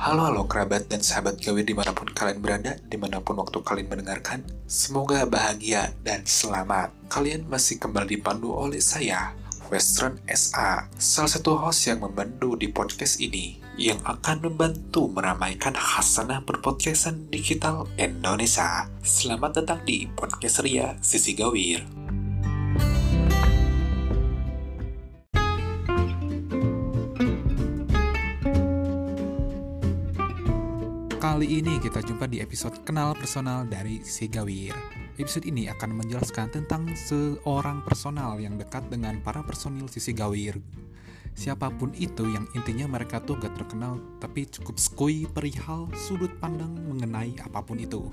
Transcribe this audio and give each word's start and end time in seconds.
Halo 0.00 0.32
halo 0.32 0.48
kerabat 0.48 0.88
dan 0.88 1.04
sahabat 1.04 1.44
gawe 1.44 1.60
di 1.60 1.76
mana 1.76 1.92
pun 1.92 2.08
kalian 2.08 2.40
berada, 2.40 2.72
di 2.88 2.96
mana 2.96 3.20
pun 3.20 3.36
waktu 3.36 3.60
kalian 3.60 3.84
mendengarkan, 3.84 4.40
semoga 4.64 5.28
bahagia 5.28 5.92
dan 6.00 6.24
selamat. 6.24 6.88
Kalian 7.12 7.44
masih 7.44 7.76
kembali 7.76 8.16
dipandu 8.16 8.48
oleh 8.48 8.80
saya, 8.80 9.36
Western 9.68 10.16
SA, 10.24 10.88
salah 10.96 11.28
satu 11.28 11.52
host 11.52 11.84
yang 11.84 12.00
membantu 12.00 12.56
di 12.56 12.72
podcast 12.72 13.20
ini, 13.20 13.60
yang 13.76 14.00
akan 14.08 14.48
membantu 14.48 15.04
meramaikan 15.12 15.76
hasanah 15.76 16.48
berpodcastan 16.48 17.28
digital 17.28 17.84
Indonesia. 18.00 18.88
Selamat 19.04 19.60
datang 19.60 19.84
di 19.84 20.08
Podcast 20.16 20.64
Ria 20.64 20.96
Sisi 21.04 21.36
Gawir. 21.36 22.09
Ini 31.50 31.82
kita 31.82 31.98
jumpa 31.98 32.30
di 32.30 32.38
episode 32.38 32.78
Kenal 32.86 33.10
Personal 33.18 33.66
dari 33.66 33.98
Sigawir. 34.06 34.70
Episode 35.18 35.50
ini 35.50 35.66
akan 35.66 35.98
menjelaskan 35.98 36.46
tentang 36.46 36.86
seorang 36.94 37.82
personal 37.82 38.38
yang 38.38 38.54
dekat 38.54 38.86
dengan 38.86 39.18
para 39.18 39.42
personil 39.42 39.90
Sisi 39.90 40.14
Gawir. 40.14 40.62
Siapa 41.34 41.74
pun 41.74 41.90
itu 41.98 42.22
yang 42.30 42.46
intinya 42.54 42.94
mereka 42.94 43.18
tuh 43.18 43.34
gak 43.34 43.58
terkenal 43.58 43.98
tapi 44.22 44.46
cukup 44.46 44.78
skui 44.78 45.26
perihal 45.26 45.90
sudut 45.98 46.30
pandang 46.38 46.70
mengenai 46.86 47.34
apa 47.42 47.66
pun 47.66 47.82
itu. 47.82 48.06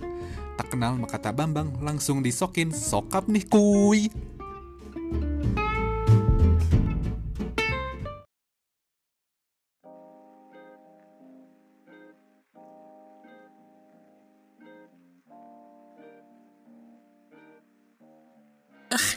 Tak 0.58 0.74
kenal 0.74 0.98
maka 0.98 1.22
tak 1.22 1.38
bambang 1.38 1.78
langsung 1.78 2.26
disokin 2.26 2.74
sokap 2.74 3.30
nih 3.30 3.46
kuy. 3.46 4.10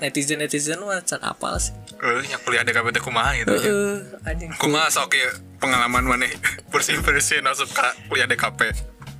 Netizen 0.01 0.39
netizen 0.39 0.81
mah 0.81 1.01
can 1.01 1.20
apal 1.20 1.55
sih 1.56 1.73
Eh, 1.95 2.25
yang 2.27 2.41
kuliah 2.41 2.61
di 2.61 2.73
KBT 2.73 2.97
kumaha 2.98 3.37
gitu 3.37 3.53
ya. 3.53 3.61
Heeh, 3.61 3.93
anjing 4.25 4.48
Kumaha 4.57 4.89
sok 4.89 5.12
ya 5.12 5.29
pengalaman 5.57 6.01
mana 6.03 6.25
bersih-bersih 6.73 7.41
masuk 7.41 7.69
ke 7.69 7.84
kuliah 8.07 8.25
DKP. 8.25 8.73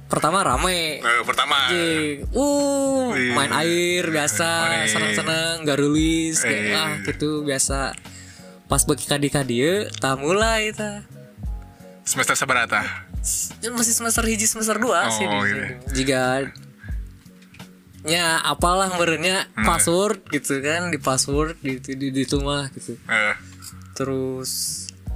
pertama 0.06 0.41
rame 0.41 0.98
Eh, 0.98 1.22
pertama 1.22 1.69
Anjing. 1.69 2.25
uh 2.33 3.12
Wih. 3.12 3.31
main 3.31 3.53
air 3.55 4.05
biasa 4.06 4.48
Main. 4.67 4.89
seneng-seneng 4.89 5.62
garulis 5.62 6.41
Eh. 6.42 6.72
ah 6.72 6.98
gitu 7.00 7.44
biasa 7.44 7.92
pas 8.65 8.83
bagi 8.83 9.05
kadi 9.06 9.55
ya 9.55 9.75
tak 9.92 10.17
mulai 10.17 10.72
ta 10.72 11.05
semester 12.03 12.34
seberapa? 12.34 12.81
Masih 13.70 13.92
semester 13.92 14.25
hiji 14.25 14.47
semester 14.47 14.75
dua 14.77 15.05
Oh, 15.05 15.12
sih 15.12 15.22
di- 15.22 15.37
iya. 15.47 15.65
jika 15.92 16.20
ya 18.03 18.41
apalah 18.41 18.89
merenya 18.95 19.45
Hmm. 19.51 19.67
password 19.67 20.25
gitu 20.29 20.59
kan 20.59 20.89
di 20.89 20.97
password 20.97 21.56
di 21.59 21.77
di, 21.79 21.93
di, 21.95 22.06
di 22.09 22.20
itu 22.23 22.39
mah 22.39 22.69
gitu 22.70 22.97
Eh, 23.03 23.34
terus 23.93 24.51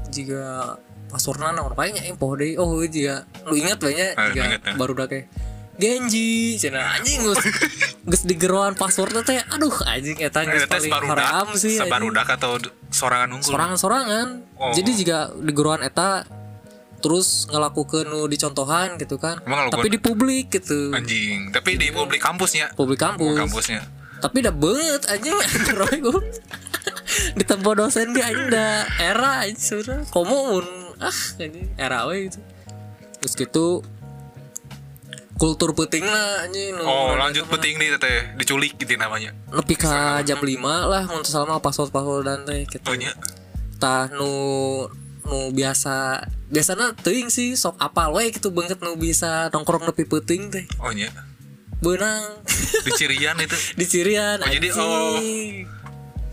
jika 0.07 0.77
passwordnya 1.07 1.51
nomor 1.51 1.73
paling 1.73 1.97
info 2.03 2.35
deh 2.35 2.55
oh 2.55 2.79
jika 2.83 3.25
lu 3.45 3.55
ingat 3.55 3.79
banyak 3.79 4.12
Ah, 4.12 4.29
jika 4.29 4.41
ingat, 4.47 4.61
ya. 4.62 4.73
baru 4.75 4.93
udah 4.93 5.07
kayak 5.07 5.27
Genji 5.75 6.55
cina 6.55 6.87
anjing 6.93 7.19
gus 7.21 7.43
gus 8.05 8.23
digeruan 8.23 8.73
passwordnya 8.73 9.23
teh 9.23 9.43
aduh 9.45 9.75
anjing 9.85 10.15
eta 10.19 10.43
eh, 10.43 10.53
geus 10.53 10.65
tes 10.65 10.87
paling 10.87 11.11
haram 11.11 11.51
sih 11.53 11.75
anjing. 11.75 11.83
Sebarudak 11.83 12.29
atau 12.31 12.53
sorangan 12.89 13.29
unggul? 13.33 13.51
sorangan-sorangan 13.51 14.29
Oh. 14.55 14.71
jadi 14.71 14.91
jika 14.95 15.19
digeruan 15.35 15.83
eta 15.83 16.23
terus 17.05 17.44
ngelakukan 17.47 18.08
nu 18.08 18.24
dicontohan 18.24 18.97
gitu 18.97 19.20
kan. 19.20 19.36
Emang 19.38 19.69
tapi 19.69 19.86
di 19.86 20.00
publik 20.00 20.48
gitu. 20.50 20.88
Anjing, 20.91 21.52
tapi 21.52 21.77
di 21.77 21.92
publik 21.92 22.19
kampusnya. 22.19 22.72
publik 22.72 22.97
kampus. 22.98 23.37
Kampusnya. 23.37 23.84
tapi 24.16 24.41
udah 24.41 24.56
banget 24.56 25.03
anjing. 25.06 25.37
Roy 25.78 26.00
gue 26.00 26.16
ditempo 27.38 27.70
dosen 27.75 28.10
dia 28.10 28.25
anjing 28.26 28.48
udah 28.48 28.72
era 28.98 29.44
anjing 29.44 29.60
sudah 29.60 30.00
komun 30.09 30.64
ah 30.97 31.12
anjing 31.37 31.69
era 31.76 32.09
we 32.09 32.26
gitu. 32.26 32.41
Terus 33.20 33.34
gitu 33.37 33.66
kultur 35.34 35.75
penting 35.75 36.03
lah 36.03 36.41
anjing. 36.43 36.72
Nu- 36.72 36.87
Oh, 36.87 37.12
lanjut 37.14 37.44
penting 37.47 37.75
nih 37.75 37.98
teh, 37.98 38.32
diculik 38.34 38.78
gitu 38.78 38.94
namanya. 38.94 39.34
nepi 39.50 39.75
ka 39.75 40.22
jam 40.22 40.38
5 40.38 40.56
lah 40.62 41.04
mun 41.04 41.20
selama 41.20 41.59
password 41.59 41.91
password 41.91 42.25
dan 42.25 42.38
teh 42.44 42.64
gitu. 42.64 42.87
Oh 42.87 42.97
nya. 42.97 43.12
tah 43.76 44.09
nu 44.09 44.31
nu 45.25 45.51
biasa 45.51 46.25
biasanya 46.53 46.93
teuing 47.01 47.33
sih 47.33 47.57
sok 47.57 47.81
apal 47.81 48.12
we 48.12 48.29
gitu 48.29 48.53
banget 48.53 48.77
nu 48.81 48.95
bisa 48.97 49.49
nongkrong 49.51 49.89
nepi 49.89 50.05
penting 50.05 50.53
teh 50.53 50.65
Oh 50.81 50.93
nya. 50.93 51.09
benang 51.81 52.41
Di 52.85 52.91
Cirian 52.97 53.37
itu. 53.41 53.57
di 53.81 53.85
Cirian 53.85 54.41
Oh, 54.41 54.49
jadi, 54.49 54.69
oh. 54.77 55.21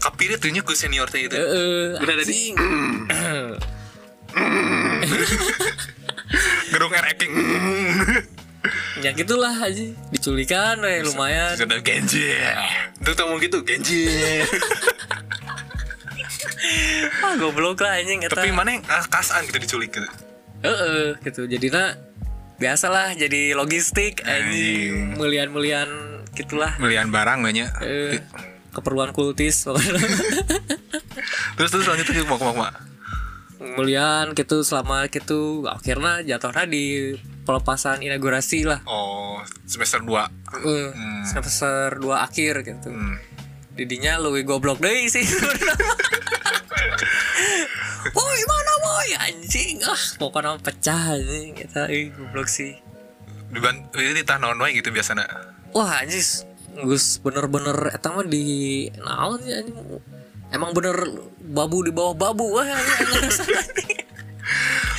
Kapirnya 0.01 0.37
tuh 0.41 0.49
nya 0.49 0.63
ke 0.65 0.73
senior 0.73 1.07
teh 1.11 1.27
itu. 1.27 1.35
Heeh, 1.35 1.99
Udah 1.99 2.13
ada 2.15 2.23
di-. 2.23 2.55
Gerung 6.71 6.91
ranking. 6.91 7.31
ya 9.01 9.09
gitulah 9.17 9.57
aja 9.57 9.89
diculikan 10.13 10.77
we, 10.85 11.01
lumayan 11.01 11.57
Sudah 11.57 11.81
Genji. 11.81 12.37
Itu 13.01 13.11
tuh 13.17 13.35
gitu 13.41 13.57
Genji. 13.65 14.05
ah 17.31 17.37
goblok 17.37 17.79
lah 17.79 17.95
anjing 17.95 18.19
eta 18.19 18.35
Tapi 18.35 18.51
mana 18.51 18.73
yang 18.73 18.83
ah, 18.85 19.03
kasan 19.05 19.45
gitu 19.45 19.57
diculik 19.57 19.89
gitu. 19.89 20.07
heeh 20.61 21.15
gitu 21.21 21.47
jadinya 21.47 21.95
biasalah 22.57 23.15
jadi 23.15 23.53
logistik 23.53 24.19
anjing 24.21 25.15
mulian-mulian 25.15 25.87
gitulah 26.31 26.75
Belian 26.75 27.07
barang 27.07 27.39
banyak. 27.39 27.69
eh, 27.81 28.19
keperluan 28.69 29.11
kultis. 29.11 29.63
Terus 31.53 31.69
terus 31.69 31.85
lanjut 31.85 32.07
mau 32.23 32.39
mau 32.39 32.55
mau. 32.55 32.71
mulian 33.75 34.31
gitu 34.31 34.61
selama 34.61 35.05
gitu 35.05 35.63
akhirnya 35.65 36.23
jatuhnya 36.25 36.65
di 36.65 37.13
pelepasan 37.41 38.01
inaugurasi 38.01 38.63
lah 38.63 38.81
Oh, 38.83 39.37
semester 39.63 40.01
2. 40.01 40.09
Eh, 40.57 40.89
semester 41.23 41.93
2 41.95 42.09
akhir 42.21 42.63
gitu 42.63 42.89
Hmm. 42.89 43.21
didinya 43.71 44.17
lebih 44.19 44.43
goblok 44.45 44.79
deh 44.79 45.05
sih 45.05 45.21
ah 49.85 50.01
pokoknya 50.17 50.57
pecah 50.61 51.17
anjing 51.17 51.57
kita 51.57 51.89
eh, 51.89 52.13
goblok 52.13 52.47
sih. 52.47 52.77
Diban 53.51 53.89
ini 53.97 54.21
tah 54.23 54.39
naon 54.39 54.61
wae 54.61 54.77
gitu 54.77 54.93
biasanya. 54.93 55.25
wah 55.71 56.03
anjing 56.03 56.23
Gus 56.71 57.19
bener-bener 57.19 57.75
eta 57.91 58.15
mah 58.15 58.23
di 58.23 58.87
naon 58.95 59.43
sih 59.43 59.51
anjing? 59.51 59.75
Emang 60.51 60.71
bener 60.71 60.95
babu 61.39 61.83
di 61.83 61.91
bawah 61.91 62.15
babu 62.15 62.55
wah. 62.55 62.63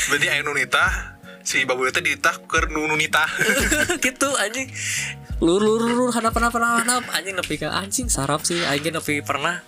Berarti 0.08 0.26
aya 0.28 0.44
nu 0.44 0.52
nitah 0.52 1.16
si 1.40 1.64
babu 1.64 1.88
itu 1.88 2.04
ditah 2.04 2.44
keur 2.44 2.68
nu 2.68 2.84
nu 2.84 2.96
nitah. 2.96 3.28
gitu 4.04 4.28
anjing. 4.36 4.68
Lur 5.40 5.64
lur 5.64 5.80
lur 5.80 6.10
hadap 6.12 6.36
hadap 6.36 6.52
hadap 6.52 6.84
hadap. 6.84 7.04
Anjing 7.16 7.40
nepi 7.40 7.56
ka 7.56 7.72
anjing 7.72 8.12
sarap 8.12 8.44
sih. 8.44 8.60
Anjing 8.68 8.92
nepi 8.92 9.24
pernah 9.24 9.64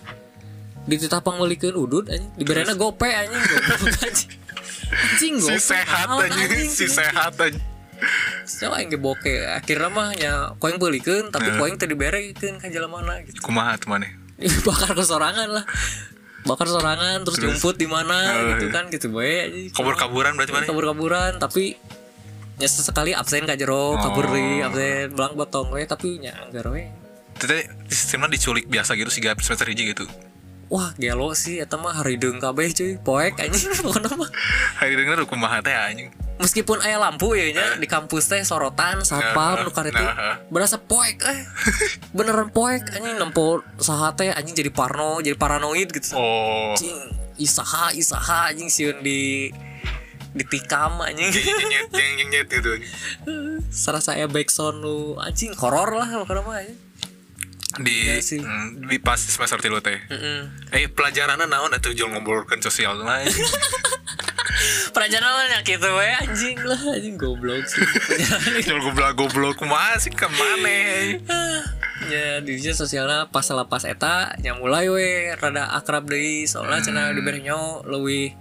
dititapang 0.85 1.41
melikeun 1.41 1.73
udud 1.73 2.05
anjing. 2.13 2.29
Diberena 2.37 2.77
gope 2.77 3.09
anjing 3.09 3.41
goblok 3.41 3.97
anjing 4.05 4.44
anjing 4.91 5.35
si 5.37 5.55
sehat 5.55 6.07
anjing, 6.07 6.67
si 6.67 6.85
sehat 6.85 7.33
so 8.43 8.69
aing 8.71 8.91
ge 8.91 8.99
boke 8.99 9.33
akhirnya 9.47 9.89
mah 9.89 10.11
nya 10.13 10.33
koeng 10.59 10.77
beulikeun 10.77 11.31
tapi 11.31 11.47
Nah. 11.47 11.57
koeng 11.57 11.75
teu 11.75 11.87
diberekeun 11.87 12.59
ka 12.59 12.67
mana 12.85 13.23
gitu 13.23 13.39
Kumaha 13.41 13.79
maneh? 13.87 14.11
bakar 14.67 14.91
ke 14.91 15.01
sorangan 15.01 15.47
lah 15.47 15.65
bakar 16.43 16.67
sorangan 16.67 17.23
terus, 17.23 17.39
jumput 17.41 17.79
di 17.79 17.87
mana 17.87 18.13
Oh, 18.35 18.43
gitu 18.53 18.67
kan 18.69 18.91
gitu 18.91 19.07
anjing. 19.09 19.71
Kabur-kaburan 19.73 20.35
berarti 20.35 20.51
maneh. 20.53 20.67
kabur-kaburan 20.67 21.39
tapi 21.39 21.79
ya 22.55 22.67
sesekali 22.67 23.11
absen 23.11 23.43
ka 23.43 23.55
jero 23.55 23.95
kabur 23.97 24.27
Oh. 24.27 24.31
deui 24.31 24.61
absen 24.61 25.09
belang 25.09 25.33
botong 25.33 25.71
we 25.71 25.87
tapi 25.87 26.19
nya 26.19 26.35
anggar 26.37 26.67
we 26.69 26.91
Tete 27.35 27.67
sistemnya 27.87 28.31
diculik 28.31 28.63
biasa 28.65 28.95
gitu 28.95 29.11
sih 29.11 29.19
semester 29.41 29.67
hiji 29.67 29.91
gitu. 29.91 30.07
Wah 30.67 30.89
gelo 30.95 31.31
sih 31.31 31.57
eta 31.57 31.75
mah 31.75 31.93
harideung 31.93 32.37
kabeh 32.37 32.69
cuy 32.69 32.97
poek 32.97 33.37
anjing 33.37 33.69
pokona 33.79 34.09
mah 34.11 34.29
Hari 34.75 34.93
denger 34.93 35.23
kumaha 35.23 35.59
teh 35.59 35.71
anjing. 35.71 36.09
meskipun 36.35 36.81
aya 36.81 36.97
lampu 36.97 37.31
ya 37.31 37.47
nya 37.49 37.65
di 37.75 37.85
kampus 37.85 38.27
teh 38.27 38.41
sorotan 38.41 38.99
satpam 39.01 39.55
Nah, 39.55 39.63
nu 39.63 39.71
karete 39.71 39.95
nah. 39.95 40.35
berasa 40.47 40.75
poek 40.77 41.21
eh 41.21 41.39
beneran 42.11 42.49
poek 42.49 42.81
anjing 42.91 43.15
nempo 43.15 43.63
saha 43.77 44.11
teh 44.11 44.29
anjing 44.29 44.51
jadi 44.53 44.67
parno 44.69 45.19
jadi 45.19 45.33
paranoid 45.33 45.89
gitu 45.89 46.11
Oh. 46.11 46.73
anjing 46.73 46.97
isaha 47.37 47.91
isaha 47.91 48.49
anjing 48.49 48.67
sieun 48.67 48.99
di 48.99 49.47
ditikam 50.31 50.99
anjing 50.99 51.31
Nyet 51.31 51.87
nyet 51.87 51.87
nyet 51.93 52.27
nyet 52.27 52.47
gitu. 52.49 52.71
serasa 53.69 54.13
aya 54.13 54.27
backsound 54.27 54.79
nu 54.79 54.95
anjing 55.17 55.53
horor 55.53 55.93
lah 55.93 56.09
pokoknya 56.17 56.41
mah 56.41 56.55
anjing. 56.57 56.79
Di 57.77 58.07
Iya 58.07 58.19
sih. 58.19 58.39
mm, 58.39 58.87
di 58.87 58.97
pas 58.97 59.17
semester 59.17 59.59
tilu 59.59 59.79
teh. 59.79 59.99
Mm-mm. 60.07 60.71
Eh 60.71 60.87
pelajarannya 60.87 61.45
naon 61.45 61.71
atuh 61.71 61.91
jual 61.91 62.07
ngobrolkeun 62.09 62.59
sosial 62.59 62.95
lain. 62.97 63.27
perjalanannya 64.91 65.59
gitu 65.61 65.89
we 65.91 66.07
anjing 66.15 66.55
lah 66.63 66.79
anjing 66.87 67.19
goblok 67.19 67.59
sih 67.67 67.83
Jual 68.65 68.79
goblok 68.81 69.11
goblok 69.13 69.57
masih 69.61 70.15
ke 70.15 70.23
mana? 70.25 70.79
ya 72.11 72.39
dirinya 72.39 72.71
sosialnya 72.71 73.19
pas 73.27 73.43
lepas 73.43 73.83
eta 73.83 74.31
yang 74.39 74.61
mulai 74.61 74.87
we 74.87 75.07
rada 75.33 75.67
akrab 75.73 76.07
deui 76.07 76.47
soalnya 76.47 76.79
cenah 76.79 77.11
diberi 77.11 77.43
nyawa 77.43 77.83
lebih 77.83 78.31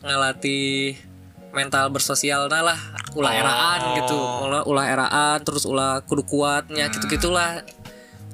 ngelatih 0.00 0.98
mental 1.48 1.90
bersosial 1.90 2.46
nah 2.46 2.62
lah 2.64 2.78
ulah 3.14 3.30
Oh. 3.30 3.40
eraan 3.40 3.80
gitu 3.96 4.18
ulah 4.18 4.62
ulah 4.64 4.86
eraan 4.86 5.38
terus 5.40 5.64
ulah 5.64 6.02
kudu 6.02 6.22
kuatnya 6.22 6.86
gitu 6.88 7.06
gitulah 7.08 7.62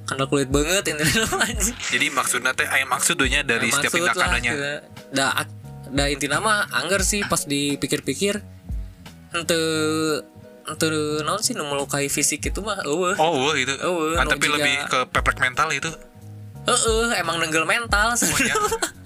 kandal 0.05 0.27
kulit 0.27 0.47
banget 0.47 0.85
anjing 0.87 1.01
Jadi 1.93 2.06
maksudnya 2.09 2.53
teh 2.53 2.65
aya 2.65 2.85
maksudnya 2.85 3.41
dari 3.41 3.67
Nah, 3.67 3.77
setiap 3.79 3.93
tindakannya. 3.95 4.53
da 5.11 5.33
da 5.87 6.05
inti 6.06 6.27
nama 6.27 6.65
angger 6.71 7.01
sih 7.01 7.23
pas 7.23 7.41
dipikir-pikir 7.43 8.41
ente 9.31 9.59
ente 10.65 10.87
naon 11.21 11.39
sih 11.39 11.53
nu 11.53 11.65
melukai 11.65 12.06
fisik 12.06 12.41
itu 12.43 12.61
mah 12.61 12.81
eueuh 12.83 13.17
Oh, 13.17 13.33
wah, 13.43 13.55
itu. 13.55 13.73
Eueuh, 13.75 14.15
Ah, 14.15 14.23
nu 14.23 14.31
tapi 14.31 14.45
juga- 14.45 14.59
lebih 14.59 14.75
ke 14.87 14.99
peprek 15.09 15.37
mental 15.39 15.69
itu. 15.71 15.91
Heeh, 16.65 17.19
emang 17.19 17.37
nenggel 17.37 17.65
mental 17.65 18.12
Ya. 18.12 18.17
sebenarnya. 18.17 18.56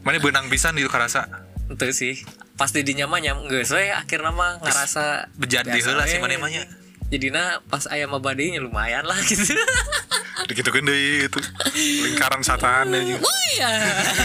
Mana 0.00 0.18
benang 0.18 0.46
pisan 0.46 0.74
itu 0.74 0.86
karasa. 0.86 1.26
Itu 1.66 1.82
sih. 1.90 2.22
Pas 2.54 2.70
di 2.70 2.82
dinya 2.82 3.04
mah 3.04 3.18
nyam 3.18 3.42
geus 3.44 3.70
we 3.70 3.86
akhirna 3.88 4.30
mah 4.30 4.58
ngerasa 4.58 5.30
Bejadi 5.32 5.74
heula 5.76 6.02
we. 6.02 6.08
sih 6.08 6.18
mana 6.18 6.34
mah 6.36 6.46
nya. 6.48 6.62
Jadina 7.08 7.42
pas 7.64 7.86
aya 7.86 8.04
mah 8.04 8.18
badainya 8.18 8.60
lumayan 8.60 9.02
lah 9.02 9.18
gitu. 9.20 9.42
Gitu 10.48 10.68
kan 10.72 10.82
deui 10.82 11.28
itu. 11.28 11.40
Lingkaran 11.76 12.40
setan 12.40 12.88
aja. 12.92 13.16
oh 13.20 13.40
iya. 13.54 13.72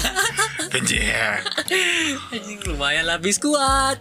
Kenjeh. 0.74 1.38
Anjing 2.32 2.60
lumayan 2.66 3.06
lah 3.06 3.20
bis 3.20 3.38
kuat. 3.38 4.00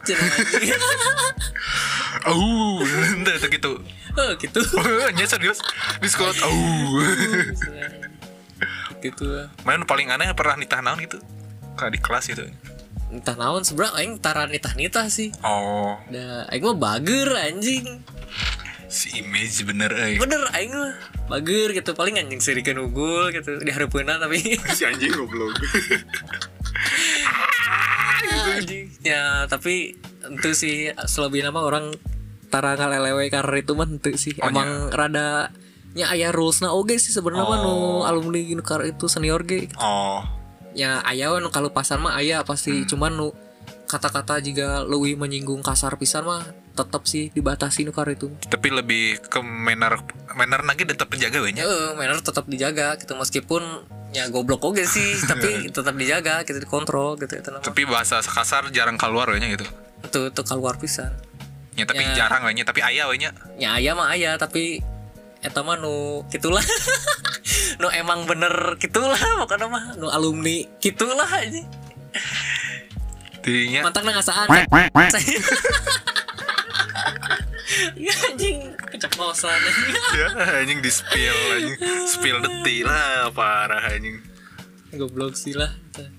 Oh, 2.28 2.80
entah 2.84 3.34
itu 3.36 3.48
gitu. 3.50 3.72
oh 4.16 4.30
gitu. 4.38 4.60
Nya 5.18 5.26
serius. 5.26 5.58
Discord. 5.98 6.36
Oh. 6.46 7.02
gitu. 9.04 9.26
Main 9.66 9.82
paling 9.82 10.08
aneh 10.14 10.30
pernah 10.36 10.54
nitah 10.54 10.80
naon 10.80 11.02
gitu. 11.02 11.18
Kayak 11.74 11.92
di 11.98 12.00
kelas 12.00 12.24
gitu. 12.30 12.44
Entah 13.12 13.36
naon 13.36 13.66
sebenernya 13.66 13.98
aing 13.98 14.16
tara 14.22 14.46
nitah-nitah 14.46 15.10
sih. 15.10 15.34
Oh, 15.44 15.98
Da 16.08 16.46
aing 16.48 16.64
mah 16.64 16.78
bager 16.78 17.28
anjing. 17.36 18.00
Si 18.92 19.08
image 19.16 19.64
bener 19.64 19.88
euy. 19.90 20.20
Bener 20.20 20.44
aing 20.52 20.68
mah 20.70 20.92
bager 21.26 21.72
gitu 21.72 21.96
paling 21.96 22.20
anjing 22.20 22.38
sirikeun 22.38 22.76
unggul 22.78 23.32
gitu 23.32 23.56
di 23.56 23.72
hareupeunna 23.72 24.20
tapi 24.20 24.60
Si 24.76 24.84
anjing 24.84 25.08
goblok. 25.10 25.56
Anjing. 28.52 28.92
ya 29.00 29.46
tapi 29.46 29.96
itu 30.22 30.50
sih 30.52 30.76
selebihnya 30.98 31.50
mah 31.50 31.64
orang 31.64 31.86
tara 32.48 32.76
ngalelewe 32.76 33.26
karena 33.28 33.56
itu 33.58 33.72
mah 33.72 33.88
itu 33.88 34.10
sih 34.14 34.34
Oh, 34.38 34.48
emang 34.48 34.92
rada 34.92 35.48
nya 35.92 36.08
aya 36.08 36.28
rules 36.28 36.60
na 36.60 36.70
oge 36.70 36.96
sih 36.96 37.10
sebenarnya 37.10 37.44
mah 37.44 37.58
nu 37.58 37.72
Oh. 37.72 38.00
alumni 38.04 38.40
nu 38.52 38.60
kar 38.60 38.84
itu 38.84 39.08
senior 39.08 39.42
ge 39.42 39.72
Oh. 39.76 40.20
ya 40.72 41.00
aya 41.02 41.32
nu 41.34 41.48
kalau 41.48 41.68
pasar 41.68 41.96
mah 41.96 42.12
aya 42.14 42.40
pasti 42.42 42.84
cuman 42.84 43.12
nu 43.12 43.28
kata-kata 43.86 44.40
jika 44.40 44.84
lebih 44.84 45.16
menyinggung 45.16 45.60
kasar 45.60 45.96
pisan 45.96 46.24
mah 46.24 46.44
tetap 46.72 47.04
sih 47.04 47.28
dibatasi 47.28 47.82
nu 47.82 47.90
kar 47.90 48.08
itu 48.08 48.32
Tapi 48.42 48.68
lebih 48.68 49.20
ke 49.20 49.38
manner 49.38 50.00
manner 50.32 50.60
lagi 50.62 50.82
tetap 50.82 51.06
terjaga 51.06 51.38
we 51.38 51.52
nya. 51.52 51.62
ya 51.62 51.92
manner 51.92 52.16
tetap 52.18 52.44
dijaga 52.44 52.96
gitu 52.96 53.12
meskipun 53.12 53.60
ya 54.10 54.28
goblok 54.28 54.64
oge 54.64 54.84
sih 54.84 55.20
tapi 55.30 55.68
tetap 55.68 55.92
dijaga 55.92 56.42
gitu 56.42 56.56
dikontrol 56.58 57.16
gitu 57.16 57.34
itu 57.34 57.48
nama 57.48 57.60
Tapi 57.60 57.84
bahasa 57.84 58.18
kasar 58.18 58.68
jarang 58.70 58.96
keluar 58.96 59.28
we 59.28 59.36
nya 59.36 59.48
gitu. 59.50 59.68
itu 60.02 60.20
itu 60.28 60.42
keluar 60.42 60.76
pisan 60.76 61.12
Ya 61.72 61.84
tapi 61.84 62.00
Ya. 62.02 62.12
jarang 62.18 62.44
we 62.44 62.52
nya, 62.52 62.64
tapi 62.64 62.80
aya 62.80 63.04
we 63.06 63.16
nya. 63.16 63.32
ya 63.56 63.76
ayah 63.76 63.92
mah 63.92 64.12
ayah 64.12 64.36
tapi 64.36 64.80
eta 65.40 65.60
mah 65.60 65.74
nu 65.74 66.22
gitulah 66.28 66.62
nu 67.80 67.88
emang 67.90 68.24
bener 68.24 68.52
gitulah 68.76 69.18
pokoknya 69.38 69.66
mah 69.66 69.84
nu 69.96 70.06
alumni 70.06 70.64
gitulah 70.78 71.26
aja 71.26 71.60
Tidinya 73.42 73.82
mantap 73.82 74.06
ngasaan 74.06 74.46
ya 74.46 74.64
anjing. 78.28 78.58
Keceplosan 78.88 79.58
ya 80.12 80.28
anjing 80.58 80.78
di 80.78 80.90
spill 80.90 81.36
anjing. 81.52 81.76
Spill 82.06 82.38
detik 82.38 82.84
lah 82.84 83.30
parah 83.30 83.82
anjing. 83.88 84.20
Goblok 84.92 85.32
sih 85.34 85.52
lah. 85.52 85.72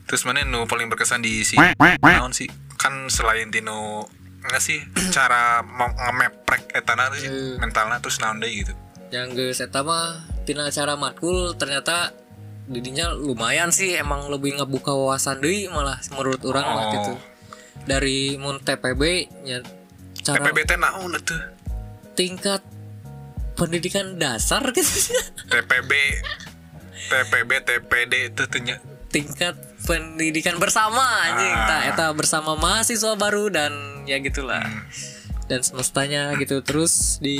Terus 0.05 0.23
mana 0.23 0.41
nu 0.41 0.65
paling 0.65 0.87
berkesan 0.87 1.21
di 1.21 1.41
si 1.41 1.53
naon 1.55 2.33
sih? 2.33 2.49
Kan 2.75 3.05
selain 3.07 3.47
tino 3.47 4.05
nggak 4.43 4.59
sih 4.59 4.81
cara 5.09 5.63
ngemeprek 5.63 6.73
etana 6.73 7.07
tuh 7.07 7.17
sih 7.17 7.29
Hmm. 7.29 7.55
mentalnya 7.59 7.97
terus 7.97 8.19
naon 8.19 8.37
deh 8.37 8.49
gitu. 8.49 8.73
Yang 9.07 9.27
geus 9.33 9.59
eta 9.61 9.81
mah 9.81 10.19
tina 10.43 10.67
acara 10.67 10.97
matkul 10.97 11.53
ternyata 11.53 12.11
didinya 12.63 13.11
lumayan 13.11 13.69
sih 13.69 13.93
emang 13.93 14.27
lebih 14.27 14.55
ngebuka 14.55 14.89
wawasan 14.89 15.37
deui 15.37 15.67
malah 15.67 15.99
menurut 16.11 16.41
orang 16.43 16.65
lah 16.65 16.85
Oh. 16.85 16.91
gitu. 16.91 17.13
Dari 17.83 18.35
mun 18.35 18.57
TPB 18.57 19.01
nya 19.43 19.59
cara 20.23 20.39
TPB 20.41 20.57
teh 20.63 20.77
naon 20.77 21.11
tuh 21.19 21.39
tingkat 22.13 22.63
pendidikan 23.53 24.15
dasar 24.15 24.63
gitu 24.71 25.13
TPB 25.45 25.91
TPB 27.03 27.51
TPD 27.61 28.13
itu 28.27 28.43
tuh 28.43 28.61
nya. 28.61 28.77
tingkat 29.09 29.53
pendidikan 29.83 30.57
bersama 30.57 30.97
anjing 31.21 31.53
Ah. 31.53 31.67
tak 31.67 31.81
eta 31.93 32.07
bersama 32.11 32.55
mahasiswa 32.55 33.13
baru 33.13 33.47
dan 33.47 33.69
ya 34.03 34.17
gitulah 34.17 34.63
Hmm. 34.63 34.81
dan 35.45 35.59
semestanya 35.59 36.33
gitu 36.35 36.59
terus 36.59 37.19
di 37.19 37.37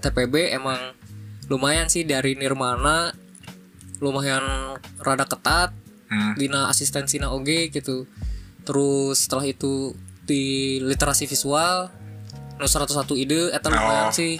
TPB 0.00 0.50
emang 0.50 0.80
lumayan 1.46 1.86
sih 1.86 2.02
dari 2.02 2.34
Nirmana 2.34 3.12
lumayan 4.00 4.42
rada 4.98 5.22
ketat 5.24 5.70
Hmm. 6.04 6.34
dina 6.34 6.66
asistensina 6.66 7.30
oge 7.30 7.68
gitu 7.68 8.08
terus 8.62 9.22
setelah 9.22 9.44
itu 9.44 9.94
di 10.20 10.42
literasi 10.78 11.24
visual 11.24 11.92
nu 12.54 12.64
101 12.64 12.90
ide 13.16 13.50
eta 13.50 13.68
lumayan 13.68 14.08
Oh. 14.08 14.14
sih. 14.14 14.38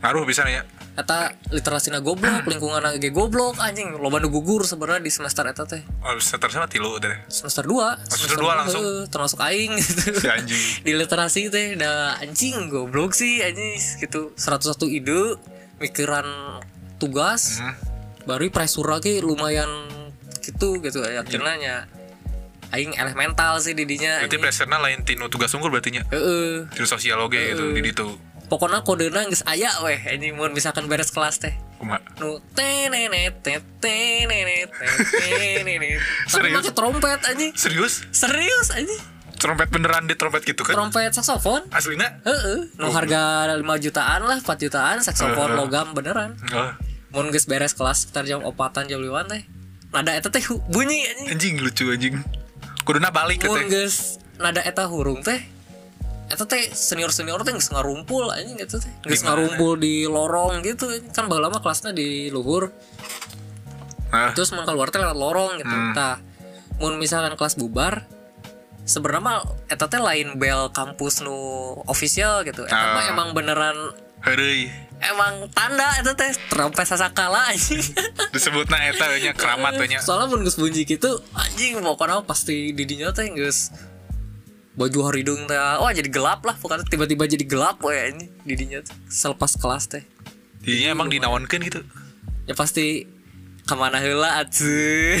Ngaruh 0.00 0.24
bisa 0.24 0.42
ya? 0.44 0.64
Eta 0.96 1.32
literasina 1.48 2.00
goblok 2.00 2.44
lingkungan 2.50 2.82
ge 2.96 3.12
goblok 3.12 3.60
anjing. 3.60 3.92
Loba 3.94 4.16
nu 4.16 4.28
gugur 4.28 4.64
sebenarnya 4.64 5.00
di 5.00 5.12
semester 5.12 5.44
eta 5.44 5.64
teh. 5.64 5.84
Oh 6.00 6.16
semester 6.16 6.48
sama 6.50 6.66
tilu 6.66 6.96
deh 6.96 7.12
semester 7.28 7.62
2 7.62 8.08
semester 8.08 8.36
dua 8.36 8.52
langsung? 8.58 8.82
termasuk 9.06 9.40
aing. 9.40 9.76
Gitu 9.76 10.16
si 10.24 10.28
anjing. 10.28 10.60
Di 10.82 10.92
literasi 10.94 11.42
teh 11.48 11.76
dah 11.76 12.16
anjing 12.18 12.68
goblok 12.68 13.12
sih 13.12 13.44
anjing. 13.44 13.76
Gitu 14.00 14.32
101 14.34 14.76
ide 14.90 15.36
mikiran 15.78 16.26
tugas. 16.96 17.60
Hmm. 17.60 17.76
baru 18.20 18.52
presura 18.52 19.00
ge 19.00 19.24
lumayan 19.24 19.66
gitu 20.44 20.76
gitu 20.78 21.00
akhirnya 21.00 21.54
nya 21.56 21.76
aing 22.70 22.94
elemental 22.94 23.58
sih 23.58 23.74
didinya 23.74 24.22
berarti 24.22 24.38
preserna 24.38 24.78
lain 24.78 25.02
tino 25.02 25.26
tugas 25.26 25.50
unggul 25.52 25.70
berarti 25.70 25.90
nya 25.90 26.02
heeh. 26.08 26.70
Tino 26.70 26.86
sosial 26.86 27.18
oge 27.20 27.54
gitu 27.54 27.70
di 27.70 27.82
ditu. 27.82 28.14
Pokoknya 28.46 28.82
kodena 28.82 29.22
geus 29.26 29.46
aya 29.46 29.70
weh 29.82 29.94
anjing 29.94 30.34
mun 30.34 30.50
misalkan 30.50 30.90
beres 30.90 31.14
kelas 31.14 31.38
teh. 31.38 31.54
Kumaha 31.78 32.02
nu 32.18 32.42
tenenet 32.52 33.38
tenenet 33.42 34.70
tenenet 34.70 36.00
tapi 36.30 36.48
pakai 36.50 36.72
trompet 36.74 37.20
anjing. 37.26 37.54
Serius? 37.54 38.02
Serius 38.10 38.74
anjing. 38.74 38.98
Trompet 39.40 39.72
beneran 39.72 40.04
di 40.04 40.18
trompet 40.18 40.44
gitu 40.44 40.66
kan? 40.66 40.76
Trompet 40.76 41.16
saksofon. 41.16 41.64
Aslinya? 41.72 42.20
Heeh, 42.28 42.68
nu 42.76 42.92
harga 42.92 43.56
5 43.56 43.64
jutaan 43.80 44.28
lah, 44.28 44.36
4 44.36 44.44
jutaan 44.60 45.00
saksofon 45.00 45.54
Heeh. 45.54 45.56
logam 45.56 45.96
beneran. 45.96 46.36
oh, 46.52 46.74
Mun 47.10 47.32
geus 47.32 47.48
beres 47.48 47.72
kelas 47.72 48.04
sekitar 48.04 48.28
jam 48.28 48.44
4-an 48.44 48.84
jam 48.84 49.00
5 49.00 49.32
teh. 49.32 49.42
Nada 49.90 50.12
eta 50.12 50.28
teh 50.28 50.44
bunyi 50.68 51.08
anjing. 51.08 51.28
anjing 51.32 51.54
lucu 51.58 51.88
anjing 51.88 52.14
kuduna 52.90 53.14
balik 53.14 53.46
katanya 53.46 53.70
geus 53.70 54.18
nada 54.42 54.58
eta 54.66 54.90
hurung 54.90 55.22
teh. 55.22 55.38
Eta 56.30 56.46
teh 56.46 56.70
senior-senior 56.74 57.46
teh 57.46 57.54
geus 57.54 57.70
ngarumpul 57.70 58.34
anjing 58.34 58.58
eta 58.58 58.82
teh. 58.82 58.90
Mana? 59.06 59.14
ngarumpul 59.14 59.78
di 59.78 60.10
lorong 60.10 60.66
gitu. 60.66 60.90
Kan 61.14 61.30
baheula 61.30 61.54
mah 61.54 61.62
kelasnya 61.62 61.94
di 61.94 62.34
luhur. 62.34 62.74
nah 64.10 64.34
Terus 64.34 64.50
mun 64.50 64.66
keluar 64.66 64.90
teh 64.90 64.98
lewat 64.98 65.14
lorong 65.14 65.62
gitu. 65.62 65.70
Hmm. 65.70 65.94
Tah. 65.94 66.18
Mun 66.82 66.98
misalkan 66.98 67.38
kelas 67.38 67.54
bubar 67.54 68.10
sebenarnya 68.82 69.46
eta 69.70 69.86
teh 69.86 70.02
lain 70.02 70.34
bel 70.34 70.74
kampus 70.74 71.22
nu 71.22 71.36
official 71.86 72.42
gitu. 72.42 72.66
Eta 72.66 72.86
mah 72.98 73.06
emang 73.06 73.28
beneran 73.38 73.94
Heureuy 74.26 74.89
emang 75.00 75.48
tanda 75.52 75.88
itu 76.00 76.12
teh 76.14 76.30
trompet 76.52 76.84
sasakala 76.84 77.50
anjing. 77.50 77.80
Disebutna 78.34 78.76
eta 78.88 79.16
nya 79.20 79.32
keramat 79.32 79.80
nya. 79.88 80.00
Soalnya 80.04 80.30
mun 80.30 80.44
geus 80.44 80.60
bunyi 80.60 80.84
gitu 80.84 81.20
anjing 81.32 81.80
pokoknya 81.80 82.24
pasti 82.24 82.76
didinya 82.76 83.10
teh 83.10 83.28
geus 83.32 83.72
baju 84.76 85.10
haridung 85.10 85.44
teh 85.50 85.56
wah 85.56 85.92
jadi 85.92 86.08
gelap 86.08 86.46
lah 86.46 86.54
pokoknya 86.56 86.86
tiba-tiba 86.86 87.26
jadi 87.26 87.44
gelap 87.44 87.82
we 87.82 87.96
anjing 87.96 88.30
didinya 88.44 88.80
teh 88.84 88.96
selepas 89.08 89.56
kelas 89.56 89.88
teh. 89.88 90.04
Dinya 90.60 90.92
emang 90.92 91.08
dinawankeun 91.08 91.62
gitu 91.64 91.80
ya 92.50 92.54
pasti 92.58 93.06
ke 93.62 93.74
mana 93.78 94.02
heula 94.02 94.42
atuh 94.42 95.14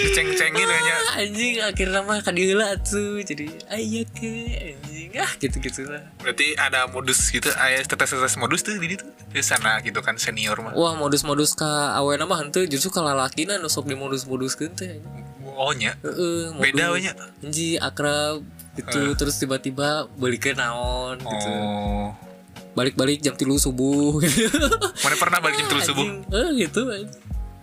diceng-cengin 0.00 0.64
kayaknya 0.64 0.96
anjing 1.20 1.54
akhirnya 1.60 2.00
mah 2.04 2.20
kadila 2.24 2.72
tuh 2.80 3.20
jadi 3.20 3.52
ayah 3.76 4.06
ke 4.08 4.32
anjing 5.10 5.26
ah 5.26 5.32
gitu 5.42 5.56
gitu 5.58 5.80
lah. 5.90 6.06
Berarti 6.22 6.54
ada 6.54 6.86
modus 6.86 7.34
gitu 7.34 7.50
ayah 7.58 7.82
tetes-tetes 7.82 8.38
modus 8.38 8.62
tuh 8.62 8.78
di 8.78 8.94
itu 8.94 9.02
di 9.34 9.42
sana 9.42 9.82
gitu 9.82 9.98
kan 9.98 10.14
senior 10.14 10.54
mah. 10.62 10.72
Wah 10.78 10.94
modus-modus 10.94 11.58
ka 11.58 11.98
awena 11.98 12.30
mah 12.30 12.38
henteu 12.38 12.62
justru 12.70 12.94
ka 12.94 13.02
lalakina 13.02 13.58
nu 13.58 13.66
sok 13.66 13.90
di 13.90 13.98
modus-modus 13.98 14.54
teh. 14.54 15.02
Oh 15.58 15.74
nya 15.74 15.98
heeh 16.06 16.54
beda 16.54 16.94
we 16.94 17.02
nya 17.02 17.18
anjing 17.42 17.82
akrab 17.82 18.46
gitu. 18.78 19.18
Terus 19.18 19.34
tiba-tiba 19.42 20.06
balikin 20.14 20.54
naon 20.54 21.18
gitu. 21.18 21.50
Oh. 21.50 22.14
Balik-balik 22.78 23.18
jam 23.18 23.34
tilu 23.34 23.58
subuh. 23.58 24.22
Gitu 24.22 24.46
mana 25.04 25.16
pernah 25.18 25.42
balik 25.42 25.58
jam 25.58 25.66
tilu 25.74 25.82
subuh? 25.82 26.06
Eh 26.30 26.48
gitu 26.62 26.86
anjing. 26.86 27.10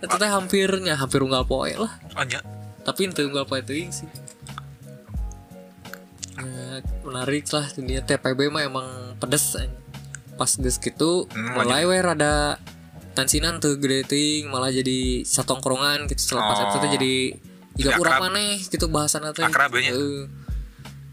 Eta 0.04 0.14
teh 0.20 0.30
hampirnya 0.30 0.94
hampir 1.00 1.24
unggal 1.24 1.48
poe 1.48 1.72
lah. 1.72 1.96
Oh 2.12 2.24
nya? 2.28 2.44
Tapi 2.84 3.08
ente 3.08 3.24
unggal 3.24 3.48
poe 3.48 3.64
teuing 3.64 3.88
sih 3.88 4.27
Ya, 6.38 6.70
menarik 7.02 7.50
lah 7.50 7.66
dunia 7.68 8.00
TPB 8.00 8.46
mah 8.46 8.62
emang 8.62 8.86
pedes 9.16 9.58
pas 10.32 10.46
geus 10.48 10.78
gitu 10.78 11.26
Hmm, 11.26 11.56
mulai 11.56 11.82
we 11.82 11.98
rada 11.98 12.62
tansinan 13.10 13.58
tuh 13.58 13.74
gede 13.74 14.04
ting 14.04 14.46
malah 14.46 14.70
jadi 14.70 15.22
satongkrongan 15.22 16.06
gitu 16.06 16.30
setelah 16.30 16.44
pas 16.48 16.58
Oh. 16.64 16.78
teh 16.78 16.90
jadi 16.92 17.14
juga 17.74 17.90
Jadi 17.90 17.98
urang 17.98 18.14
akrab. 18.16 18.30
maneh 18.30 18.52
gitu 18.60 18.86
bahasan 18.86 19.26
teh 19.28 19.42
Akrab 19.42 19.70
ya 19.72 19.80
nya? 19.80 19.92
Heeh. 19.92 20.22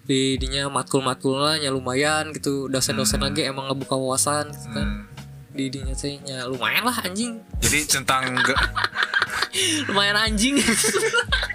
di 0.06 0.22
dinya 0.38 0.70
matkul 0.70 1.02
matkul 1.02 1.34
lah 1.36 1.58
nya 1.58 1.70
lumayan 1.70 2.30
gitu 2.30 2.70
dosen-dosen 2.70 3.18
lagi 3.20 3.42
emang 3.44 3.66
ngebuka 3.68 3.94
wawasan 3.94 4.46
gitu 4.48 4.70
kan 4.72 4.86
Hmm. 4.86 5.10
di 5.52 5.66
dinya 5.68 5.92
teh 5.92 6.22
nya 6.22 6.46
lumayan 6.46 6.86
lah 6.86 7.02
anjing 7.02 7.42
jadi 7.58 7.80
tentang 7.88 8.30
lumayan 9.90 10.14
anjing 10.16 10.62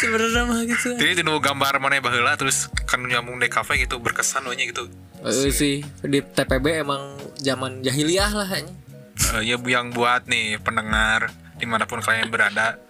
sebenarnya 0.00 0.42
mah 0.46 0.60
gitu. 0.64 0.96
Jadi 0.96 1.12
tinu 1.22 1.36
gambar 1.38 1.82
mana 1.82 2.00
baheula 2.00 2.34
terus 2.36 2.70
kan 2.88 3.02
nyambung 3.02 3.40
di 3.40 3.48
kafe 3.50 3.80
gitu 3.82 3.98
berkesan 4.00 4.46
we 4.46 4.54
nya 4.56 4.68
gitu. 4.68 4.88
Eh, 5.24 5.52
sih. 5.52 5.84
Di 6.00 6.20
TPB 6.24 6.80
emang 6.80 7.18
zaman 7.40 7.84
jahiliyah 7.84 8.32
lah 8.32 8.48
anjing. 8.48 8.76
Eh, 9.36 9.42
ya 9.52 9.56
yang 9.60 9.92
buat 9.92 10.24
nih 10.26 10.58
pendengar 10.64 11.28
di 11.60 11.66
mana 11.68 11.84
pun 11.84 12.00
kalian 12.00 12.32
berada. 12.32 12.80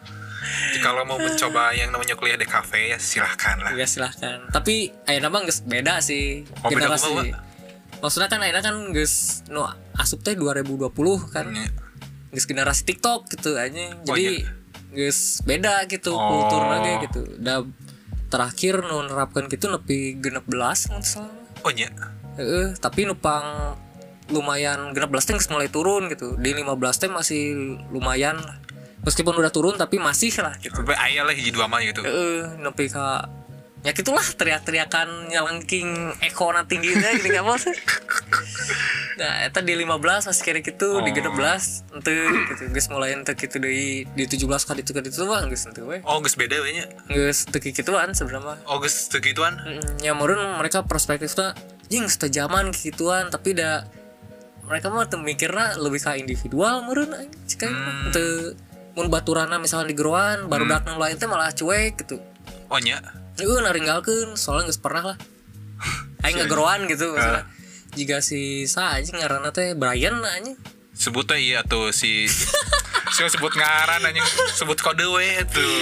Kalau 0.80 1.04
mau 1.04 1.20
mencoba 1.20 1.76
yang 1.76 1.92
namanya 1.92 2.16
kuliah 2.16 2.40
di 2.40 2.48
kafe 2.48 2.96
ya 2.96 2.98
silahkan 3.02 3.60
lah. 3.60 3.76
Ya 3.76 3.84
silahkan. 3.84 4.48
Tapi 4.48 4.88
ayeuna 5.04 5.28
mah 5.28 5.44
geus 5.44 5.60
beda 5.60 6.00
sih. 6.00 6.48
Oh, 6.64 6.72
beda 6.72 6.96
generasi. 6.96 7.04
kumaha, 7.12 7.38
maksudnya 8.00 8.28
kan 8.32 8.40
ayeuna 8.40 8.64
kan 8.64 8.76
geus 8.96 9.44
nu 9.52 9.66
asup 10.00 10.24
teh 10.24 10.32
2020 10.32 10.88
kan. 11.28 11.50
Nya. 11.50 11.68
geus 12.30 12.46
generasi 12.46 12.86
TikTok 12.86 13.26
gitu 13.26 13.58
aja 13.58 13.90
Oh, 14.06 14.14
jadi 14.14 14.46
geus 14.90 15.40
beda 15.42 15.86
gitu 15.86 16.12
Oh. 16.12 16.22
kultur 16.22 16.62
lagi 16.62 17.06
gitu. 17.06 17.20
Udah 17.38 17.64
terakhir 18.30 18.82
nu 18.82 19.02
nerapkan 19.06 19.46
gitu 19.46 19.66
nepi 19.66 20.18
genep 20.18 20.46
belas 20.46 20.86
salah. 21.02 21.30
Oh 21.62 21.70
nya 21.70 21.90
Heeh, 22.38 22.78
tapi 22.78 23.04
nupang 23.04 23.74
lumayan 24.30 24.94
genep 24.94 25.10
belas 25.10 25.26
teh 25.26 25.34
geus 25.34 25.50
mulai 25.50 25.66
turun 25.66 26.06
gitu. 26.08 26.38
Di 26.38 26.54
15 26.54 26.70
teh 26.96 27.10
masih 27.10 27.42
lumayan 27.90 28.38
meskipun 29.02 29.34
udah 29.34 29.50
turun 29.50 29.74
tapi 29.74 29.98
masih 29.98 30.30
lah 30.38 30.54
gitu. 30.62 30.76
Sampai 30.76 30.94
ayah 31.10 31.26
lah 31.26 31.34
hiji 31.34 31.50
dua 31.50 31.66
mah 31.66 31.82
gitu. 31.82 32.00
Heeh, 32.00 32.62
nepi 32.62 32.86
ka 32.86 33.26
ya 33.80 33.96
gitulah 33.96 34.20
teriak-teriakan 34.22 35.32
nyelengking 35.32 36.12
eko 36.20 36.52
na 36.52 36.68
tinggi 36.68 36.92
teh 36.92 37.16
gini 37.16 37.32
nggak 37.32 37.56
sih 37.56 37.72
nah 39.20 39.44
eta 39.44 39.60
di 39.60 39.76
15 39.76 40.00
masih 40.32 40.42
kira 40.48 40.64
gitu 40.64 41.04
di 41.04 41.12
genep 41.12 41.36
belas 41.36 41.84
ente 41.92 42.08
gitu. 42.08 42.72
Geus 42.72 42.88
mulai 42.88 43.12
ente 43.12 43.36
gitu 43.36 43.60
di 43.60 44.08
di 44.16 44.24
17 44.24 44.48
kali 44.48 44.80
itu 44.80 44.96
kali 44.96 45.12
itu 45.12 45.28
bang 45.28 45.44
geus 45.52 45.68
ente 45.68 45.84
we 45.84 46.00
oh 46.08 46.24
geus 46.24 46.40
beda 46.40 46.56
we 46.64 46.80
nya 46.80 46.88
geus 47.12 47.44
teu 47.44 47.60
gituan 47.60 48.16
sebenarnya 48.16 48.56
oh 48.64 48.80
geus 48.80 49.12
teu 49.12 49.20
gituan 49.20 49.60
Mm, 49.60 50.00
ya 50.00 50.16
meureun 50.16 50.56
mereka 50.56 50.88
perspektifnya 50.88 51.52
jing 51.92 52.08
sejaman 52.08 52.72
gituan 52.72 53.28
tapi 53.28 53.52
dah 53.52 53.84
mereka 54.64 54.88
mah 54.88 55.04
teu 55.04 55.20
mikirna 55.20 55.76
lebih 55.76 56.00
ke 56.00 56.16
individual 56.16 56.80
cik 57.44 57.68
aing 57.68 57.76
mah. 57.76 58.16
teu 58.16 58.56
mun 58.96 59.12
baturana 59.12 59.60
misalnya 59.60 59.92
di 59.92 59.96
geroan 60.00 60.48
baru 60.48 60.64
datang 60.64 60.96
lain 60.96 61.20
teh 61.20 61.28
malah 61.28 61.52
cuek 61.52 62.00
gitu. 62.00 62.16
Oh 62.72 62.80
nya? 62.80 63.04
Heeh, 63.36 63.60
naringgalkeun 63.62 64.32
soalnya 64.34 64.72
geus 64.72 64.80
pernah 64.80 65.12
lah. 65.14 65.18
Aing 66.24 66.40
ngegeroan 66.40 66.88
gitu 66.88 67.12
maksudnya 67.12 67.59
jika 67.94 68.22
si 68.22 68.64
sa 68.70 68.96
anjing 68.98 69.18
ngaranna 69.18 69.50
teh 69.50 69.74
Brian 69.74 70.22
anjing. 70.22 70.56
Sebut 70.94 71.24
teh 71.26 71.40
iya 71.40 71.64
tuh 71.64 71.90
si 71.90 72.28
si 73.14 73.20
sebut 73.26 73.52
ngaran 73.56 74.06
anjing 74.06 74.26
sebut 74.54 74.78
kode 74.78 75.06
we 75.10 75.42
tuh. 75.50 75.74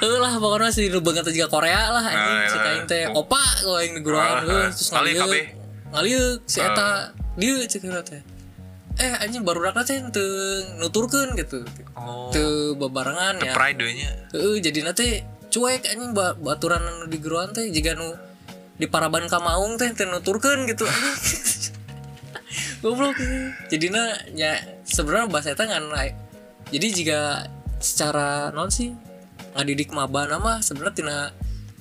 Heuh 0.00 0.18
lah 0.20 0.36
pokoknya 0.40 0.72
si 0.72 0.88
nu 0.88 1.04
banget 1.04 1.28
juga 1.32 1.48
Korea 1.52 1.92
lah 1.92 2.04
anjing. 2.04 2.38
Ah, 2.38 2.48
si 2.48 2.58
kain 2.58 2.82
teh 2.88 3.04
opa 3.12 3.42
kalau 3.60 3.80
yang 3.80 3.94
digeroan 4.00 4.24
Ah, 4.24 4.40
heuh 4.44 4.60
ah. 4.64 4.68
terus 4.72 4.88
ngalieu 4.92 5.24
ngalieu 5.92 6.24
si 6.48 6.58
eta. 6.60 7.12
Dieu 7.32 7.64
cek 7.64 7.84
teh. 8.04 8.20
Eh 9.00 9.12
anjing 9.24 9.40
baru 9.40 9.72
rakna 9.72 9.84
teh 9.88 9.96
teu 10.12 10.28
nuturkeun 10.80 11.32
gitu. 11.36 11.64
Oh. 11.96 12.28
Teu 12.28 12.76
bebarengan 12.76 13.40
ya. 13.40 13.56
pride 13.56 13.80
nya 13.80 14.10
Heeh, 14.36 14.60
jadi 14.60 14.84
nanti 14.84 15.24
cuek 15.48 15.88
anjing 15.88 16.12
ba 16.12 16.36
baturan 16.36 17.08
di 17.08 17.16
geroan 17.20 17.56
teh. 17.56 17.72
Jika 17.72 17.96
nu 17.96 18.31
di 18.82 18.90
paraban 18.90 19.30
kamaung 19.30 19.78
teh 19.78 19.94
teu 19.94 20.10
nuturkeun 20.10 20.66
gitu 20.66 20.82
goblok 22.82 23.14
jadi 23.70 23.86
ya 24.34 24.58
sebenarnya 24.82 25.30
bahasa 25.30 25.54
eta 25.54 25.70
ngan 25.70 25.86
jadi 26.74 26.86
jika 26.90 27.20
secara 27.78 28.50
non 28.50 28.74
sih 28.74 28.90
ngadidik 29.54 29.94
maba 29.94 30.26
nama 30.26 30.58
sebenarnya 30.58 30.94
tina 30.98 31.18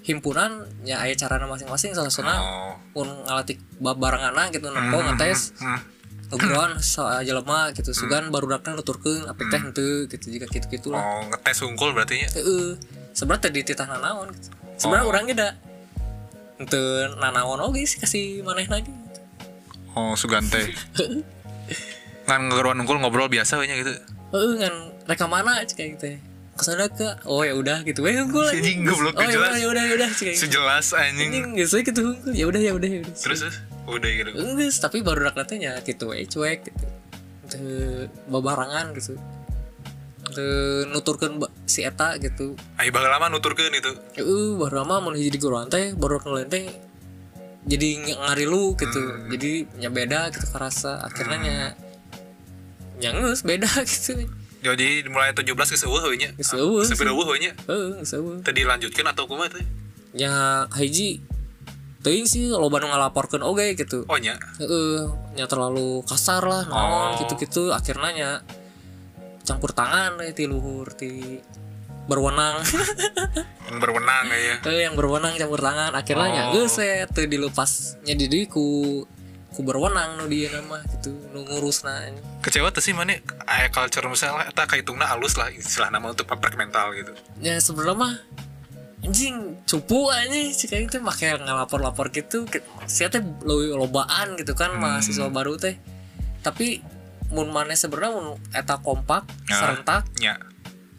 himpunan 0.05 0.69
ya 0.85 1.01
aya 1.01 1.17
carana 1.17 1.49
masing-masing 1.49 1.97
salah 1.97 2.13
satu 2.13 2.29
oh 2.29 2.77
pun 2.93 3.09
ngalatik 3.09 3.57
barengan 3.81 4.37
gitu 4.53 4.69
nempo 4.69 5.01
ngetes 5.01 5.57
hmm. 5.57 5.81
ngobrol 6.29 6.77
soal 6.81 7.25
jelema 7.25 7.73
gitu 7.73 7.97
sugan 7.97 8.29
baru 8.29 8.61
datang 8.61 8.77
nuturkeun 8.77 9.25
apik 9.25 9.49
teh 9.49 9.57
henteu 9.57 10.05
gitu 10.05 10.25
jika 10.29 10.45
gitu-gitu 10.53 10.93
lah 10.93 11.01
oh 11.01 11.25
ngetes 11.33 11.65
unggul 11.65 11.97
berarti 11.97 12.21
nya 12.21 12.29
Heeh. 12.37 12.77
Sebenarnya 13.11 13.51
tadi 13.51 13.59
titah 13.67 13.91
nanaon 13.91 14.31
gitu. 14.31 14.55
Sebenarnya 14.79 15.03
Oh. 15.03 15.11
orang 15.11 15.27
geda 15.27 15.47
Ente 16.61 16.77
nanaon 17.17 17.57
oge 17.65 17.89
sih 17.89 17.97
kasih 17.97 18.45
maneh 18.45 18.69
lagi. 18.69 18.93
oh 19.97 20.13
sugante 20.13 20.61
ngan 22.29 22.41
ngegeruan 22.47 22.77
unggul 22.79 23.01
ngobrol 23.01 23.27
biasa 23.27 23.57
we 23.57 23.65
nya 23.65 23.81
gitu 23.81 23.97
Heeh 24.31 24.51
ngan 24.61 24.75
reka 25.09 25.25
mana 25.27 25.59
kayak 25.65 25.99
gitu. 25.99 26.07
Ke 26.55 26.63
sana 26.63 26.87
ke 26.87 27.03
oh 27.27 27.43
ya 27.43 27.51
udah 27.51 27.83
gitu. 27.83 27.99
Weh 28.05 28.15
unggul 28.15 28.47
lagi. 28.47 28.63
Anjing, 28.63 28.87
goblok, 28.87 29.19
Oh 29.19 29.27
ya 29.27 29.35
jelas. 29.35 29.59
ya 29.59 29.67
udah 29.67 29.83
ya 29.83 29.93
udah 29.99 30.09
kayak 30.15 30.35
gitu. 30.37 30.43
sejelas 30.47 30.87
anjing 30.95 31.27
Anjing 31.33 31.45
geus 31.59 31.71
we 31.75 31.81
gitu 31.83 32.01
unggul. 32.15 32.31
Ya 32.31 32.45
udah 32.47 32.61
ya 32.63 32.71
udah 32.71 32.87
ya 32.87 32.99
udah. 33.03 33.11
terus 33.17 33.41
udah 33.89 34.09
gitu 34.13 34.29
Geus 34.31 34.75
tapi 34.79 35.03
baru 35.03 35.27
rak 35.27 35.35
nya 35.59 35.81
gitu 35.83 36.15
we 36.15 36.23
cuek 36.29 36.63
gitu. 36.69 36.85
Teu 37.51 38.07
babarangan 38.31 38.95
gitu. 38.95 39.19
Ba- 40.31 41.53
si 41.63 41.81
eta 41.81 42.15
gitu. 42.17 42.55
ayo 42.75 42.89
bakal 42.89 43.09
lama 43.09 43.27
nuturkeun 43.29 43.71
itu 43.71 43.91
Heeh, 44.13 44.49
baru 44.55 44.81
lama 44.81 45.01
mun 45.01 45.13
hiji 45.13 45.29
di 45.29 45.37
goroan 45.37 45.67
teh 45.67 45.91
baru 45.91 46.19
nulain 46.21 46.47
teh 46.47 46.67
jadi 47.61 47.87
ng- 47.99 48.17
ngarilu 48.19 48.73
gitu. 48.73 49.01
Jadi 49.27 49.51
nya 49.77 49.87
beda 49.87 50.29
gitu 50.29 50.49
karasa 50.49 50.97
akhirnya 50.99 51.37
nya 51.37 51.57
nya 52.97 53.09
geus 53.13 53.41
beda 53.41 53.69
gitu. 53.83 54.25
jadi 54.59 54.87
mulai 55.07 55.31
17 55.31 55.45
ke 55.53 55.75
seueuh 55.75 56.05
we 56.05 56.17
nya 56.17 56.29
Geus 56.35 56.53
eueuh. 56.53 56.81
sampai 56.83 57.07
eueuh 57.07 57.27
we 57.27 57.37
nya 57.39 57.51
Heeh, 57.65 57.97
geus 57.97 58.13
eueuh. 58.13 58.41
tadi 58.41 58.61
lanjutkan 58.61 59.05
atau 59.07 59.25
kumaha 59.25 59.49
teh 59.51 59.65
Nya 60.13 60.31
hiji 60.71 61.23
teuing 61.99 62.25
sih 62.25 62.49
loba 62.49 62.77
nu 62.77 62.87
ngalaporkeun 62.87 63.41
oge 63.41 63.73
gitu. 63.73 64.05
oh 64.05 64.17
nya 64.17 64.37
Heeh, 64.57 65.05
nya 65.33 65.45
terlalu 65.45 66.01
kasar 66.01 66.41
lah 66.41 66.65
naon 66.65 67.13
Oh. 67.13 67.17
gitu-gitu 67.19 67.69
akhirnya 67.69 68.09
nya 68.11 68.29
campur 69.51 69.71
tangan 69.71 70.15
we 70.15 70.31
ti 70.31 70.45
luhur 70.45 70.87
ti. 70.91 71.43
Berwenang. 72.03 72.63
Yang 73.63 73.77
berwenang 73.77 74.25
ya. 74.27 74.55
Eh 74.69 74.81
yang 74.81 74.95
berwenang 74.95 75.35
campur 75.35 75.59
tangan. 75.59 75.91
Akhirnya 75.91 76.23
Oh. 76.23 76.29
nya 76.29 76.43
geus 76.51 76.75
we 76.75 76.87
teu 77.07 77.25
dilepas 77.25 77.69
nya 78.01 78.13
di 78.13 78.25
dieu 78.25 78.47
ku. 78.47 79.03
Ku 79.49 79.61
berwenang 79.61 80.15
nu 80.15 80.25
dia 80.25 80.47
nama 80.49 80.79
gitu 80.89 81.11
nu 81.29 81.43
ngurusna. 81.43 82.07
Kecewa 82.39 82.71
tuh 82.71 82.79
sih 82.79 82.91
mana 82.91 83.19
aya 83.43 83.67
culture 83.67 84.07
misalnya 84.07 84.47
eta 84.47 84.63
kahitungna 84.63 85.11
alus 85.11 85.35
lah 85.35 85.51
istilah 85.51 85.91
nama 85.91 86.07
untuk 86.07 86.23
pabrik 86.23 86.55
mental 86.55 86.95
gitu. 86.95 87.11
Ya 87.37 87.59
sebenarnya 87.59 87.99
mah 87.99 88.15
anjing 89.01 89.59
cupu 89.65 90.07
aja 90.07 90.31
sih 90.47 90.65
kayak 90.65 90.87
teh 90.89 91.01
make 91.01 91.19
ngalapor-lapor 91.25 92.09
gitu 92.09 92.45
Ke- 92.45 92.63
sia 92.85 93.09
teh 93.09 93.19
lobaan 93.43 94.37
gitu 94.37 94.53
kan 94.53 94.71
Hmm. 94.71 94.81
mahasiswa 94.81 95.27
baru 95.27 95.55
teh. 95.55 95.75
Tapi 96.39 96.79
mun 97.31 97.49
maneh 97.49 97.73
sebenarnya 97.73 98.11
mun 98.11 98.27
eta 98.51 98.77
kompak 98.77 99.23
Ya. 99.47 99.55
serentak 99.55 100.07
nya 100.19 100.35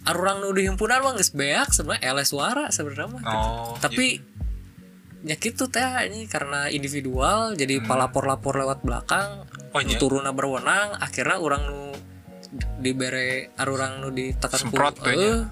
arurang 0.02 0.42
nu 0.42 0.50
di 0.50 0.66
himpunan 0.66 0.98
mah 0.98 1.14
geus 1.14 1.30
beak 1.30 1.70
sebenarnya 1.70 2.02
eleh 2.02 2.26
suara 2.26 2.68
sebenarnya 2.68 3.08
mah 3.08 3.22
gitu. 3.22 3.38
oh 3.38 3.72
tapi 3.78 4.18
ya 5.22 5.36
gitu 5.36 5.70
teh 5.70 5.80
ini 6.08 6.26
karena 6.26 6.66
individual 6.68 7.54
jadi 7.54 7.78
palapor-lapor 7.80 8.58
lewat 8.58 8.82
belakang 8.82 9.46
Hmm. 9.72 9.72
Oh, 9.72 9.80
iya. 9.80 9.96
turunna 9.96 10.36
berwenang 10.36 11.00
akhirnya 11.00 11.40
orang 11.40 11.64
nu 11.64 11.96
dibere 12.76 13.48
arurang 13.56 14.04
nu 14.04 14.12
ditekan 14.12 14.68
ku 14.68 14.76
eh, 15.08 15.48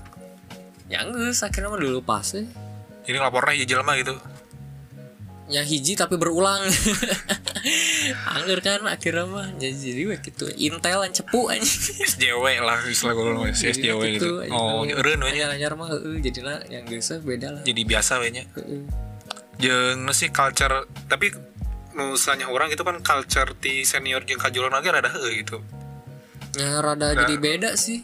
ya 0.92 1.08
geus 1.08 1.40
akhirnya 1.40 1.72
mah 1.72 1.80
dulu 1.80 2.04
pas 2.04 2.28
eh. 2.36 2.44
Jadi 3.00 3.16
ngelapornya 3.16 3.56
ya 3.56 3.66
jelema 3.66 3.96
gitu. 3.96 4.12
Ya 5.50 5.66
hiji 5.66 5.98
tapi 5.98 6.14
berulang 6.14 6.62
angger 8.38 8.62
kan 8.62 8.86
akhirnya 8.86 9.26
mah 9.26 9.46
ya, 9.58 9.74
jadi 9.74 10.02
we 10.06 10.16
gitu 10.22 10.46
intel 10.54 11.02
an 11.02 11.10
cepu 11.10 11.50
anjing 11.50 11.98
SJW 12.06 12.62
lah 12.62 12.78
istilah 12.86 13.12
gue 13.18 13.24
dulu 13.34 13.42
SJW 13.50 14.02
gitu. 14.16 14.46
Oh, 14.54 14.86
eureun 14.86 15.18
we 15.26 15.34
nya. 15.34 15.50
anyar 15.50 15.50
anyar 15.58 15.72
mah 15.74 15.90
heeh 15.90 16.22
jadinya 16.22 16.62
yang 16.70 16.86
geus 16.86 17.10
beda 17.20 17.58
lah 17.58 17.62
Jadi 17.66 17.82
biasa 17.82 18.22
we 18.22 18.30
nya. 18.30 18.46
Heeh. 18.54 18.86
Jeung 19.58 20.06
nu 20.06 20.14
sih 20.14 20.30
culture 20.30 20.86
tapi 21.10 21.34
nu 21.98 22.14
sanya 22.14 22.46
orang 22.46 22.70
itu 22.70 22.86
kan 22.86 23.02
culture 23.02 23.50
di 23.58 23.82
senior 23.82 24.22
jeung 24.22 24.38
kajulan 24.38 24.70
lagi 24.70 24.88
rada 24.88 25.10
heueuh 25.10 25.34
gitu. 25.42 25.58
ya 26.58 26.82
rada 26.82 27.14
jadi 27.14 27.34
beda 27.38 27.70
sih 27.74 28.02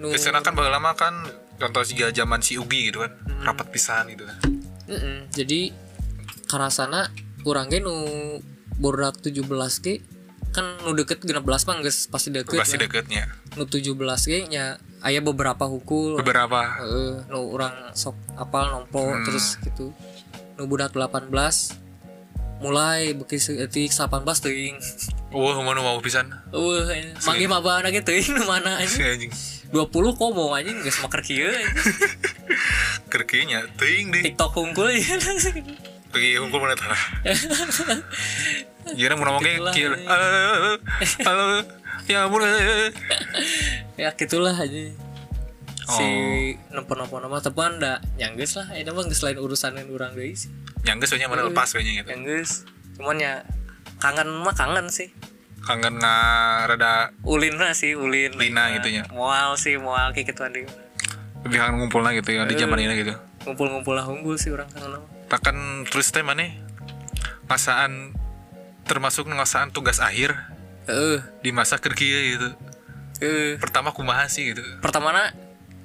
nu 0.00 0.08
Biasanya 0.08 0.40
kan 0.40 0.56
baheula 0.56 0.80
mah 0.80 0.96
kan 0.96 1.12
contoh 1.60 1.84
siga 1.84 2.08
zaman 2.10 2.40
si 2.40 2.56
Ugi 2.56 2.88
gitu 2.88 3.04
kan. 3.04 3.12
Hmm. 3.12 3.44
Rapat 3.44 3.68
pisan 3.68 4.08
gitu. 4.08 4.24
Mm-mm. 4.84 5.32
jadi 5.32 5.72
karasana 6.44 7.08
urang 7.42 7.66
ge 7.66 7.78
nu 7.78 7.92
borak 8.74 9.20
17 9.20 9.44
ge 9.80 10.00
kan 10.50 10.64
nu 10.80 10.92
deket 10.92 11.20
16 11.20 11.34
mah 11.42 11.76
geus 11.80 12.06
pasti 12.06 12.30
deket 12.30 12.54
Pasti 12.54 12.76
lah. 12.76 12.86
deketnya. 12.86 13.26
nu 13.54 13.64
17 13.64 13.90
ge 14.24 14.46
nya 14.46 14.64
aya 15.00 15.18
beberapa 15.18 15.64
hukul 15.64 16.16
Beberapa 16.16 16.78
Heeh, 16.78 17.26
nu 17.26 17.50
urang 17.50 17.74
sok 17.92 18.14
apal 18.34 18.70
nompo 18.70 19.02
Hmm. 19.04 19.22
terus 19.22 19.58
gitu 19.60 19.90
nu 20.54 20.64
budak 20.64 20.92
18 20.92 21.30
mulai 22.56 23.12
beki 23.12 23.36
seetik 23.36 23.90
18 23.90 24.24
teuing 24.40 24.78
Wah, 25.34 25.58
mana 25.58 25.82
mau 25.82 25.98
pisan? 25.98 26.30
eueuh 26.48 26.86
mangge 27.20 27.46
mabana 27.46 27.90
ge 27.90 28.00
teuing 28.00 28.32
nu 28.32 28.44
mana 28.44 28.78
Si 28.80 29.02
anjing 29.02 29.28
anjing. 29.28 29.32
20 29.74 29.90
komo 30.14 30.50
anjing 30.50 30.78
geus 30.80 31.02
maker 31.02 31.18
kieu 31.20 31.50
anjing. 31.50 31.74
Kerkinya 33.12 33.66
teuing 33.74 34.10
deh. 34.10 34.22
TikTok 34.24 34.54
hungkul 34.54 34.86
ya. 34.88 35.18
Pergi 36.14 36.38
hukum 36.38 36.62
mana 36.62 36.78
tah. 36.78 36.94
Kira 38.94 39.18
mau 39.18 39.34
ngomongnya 39.34 39.66
anjing. 39.66 39.90
Halo. 40.06 40.78
Halo. 41.26 41.46
Ya 42.06 42.28
ampun. 42.28 42.44
ya 43.98 44.10
gitulah 44.14 44.52
aja 44.54 44.92
si 45.84 46.04
Oh. 46.04 46.80
nempo-nempo 46.80 47.20
nama 47.20 47.38
tepan 47.44 47.76
da 47.76 48.00
yang 48.16 48.34
geus 48.40 48.56
lah 48.56 48.72
eta 48.72 48.96
mah 48.96 49.04
geus 49.04 49.20
lain 49.20 49.36
urusan 49.36 49.76
Yang 49.76 50.96
geus 51.04 51.10
we 51.12 51.18
nya 51.20 51.28
mana 51.28 51.44
lepas 51.44 51.68
we 51.76 51.84
nya 51.84 52.00
gitu. 52.00 52.08
yang 52.08 52.24
geus 52.24 52.64
cuman 52.96 53.16
ya 53.20 53.44
kangen 54.00 54.28
mah 54.40 54.56
kangen 54.56 54.88
sih 54.88 55.12
Kangen 55.64 55.96
nga 55.96 56.16
rada 56.68 57.12
ulin 57.24 57.56
lah 57.56 57.72
sih 57.72 57.96
ulin 57.96 58.32
Lina 58.36 58.72
gitu 58.80 59.00
ya. 59.00 59.04
mual 59.12 59.56
sih 59.56 59.76
mual 59.76 60.12
kayak 60.16 60.32
gitu 60.32 60.40
ada 60.44 60.60
lebih 61.44 61.56
kangen 61.60 61.76
ngumpulnya 61.84 62.16
gitu 62.16 62.30
ya 62.32 62.48
di 62.48 62.56
zaman 62.56 62.80
ini 62.80 62.94
gitu. 63.04 63.12
ngumpul-ngumpul 63.44 63.92
lah 63.92 64.08
unggul 64.08 64.40
sih 64.40 64.52
orang 64.52 64.68
kangen 64.72 65.00
Takkan 65.34 65.56
terus 65.84 66.14
teh 66.14 66.22
mana? 66.22 66.46
Ngasaan 67.44 68.14
termasuk 68.84 69.26
ngasaan 69.26 69.68
tugas 69.68 69.98
akhir 69.98 70.30
eh 70.84 71.18
di 71.40 71.50
masa 71.50 71.76
kerja 71.76 72.06
gitu. 72.30 72.48
eh 73.18 73.56
Pertama 73.56 73.90
kumaha 73.90 74.28
sih 74.28 74.52
gitu. 74.52 74.60
pertama 74.78 75.10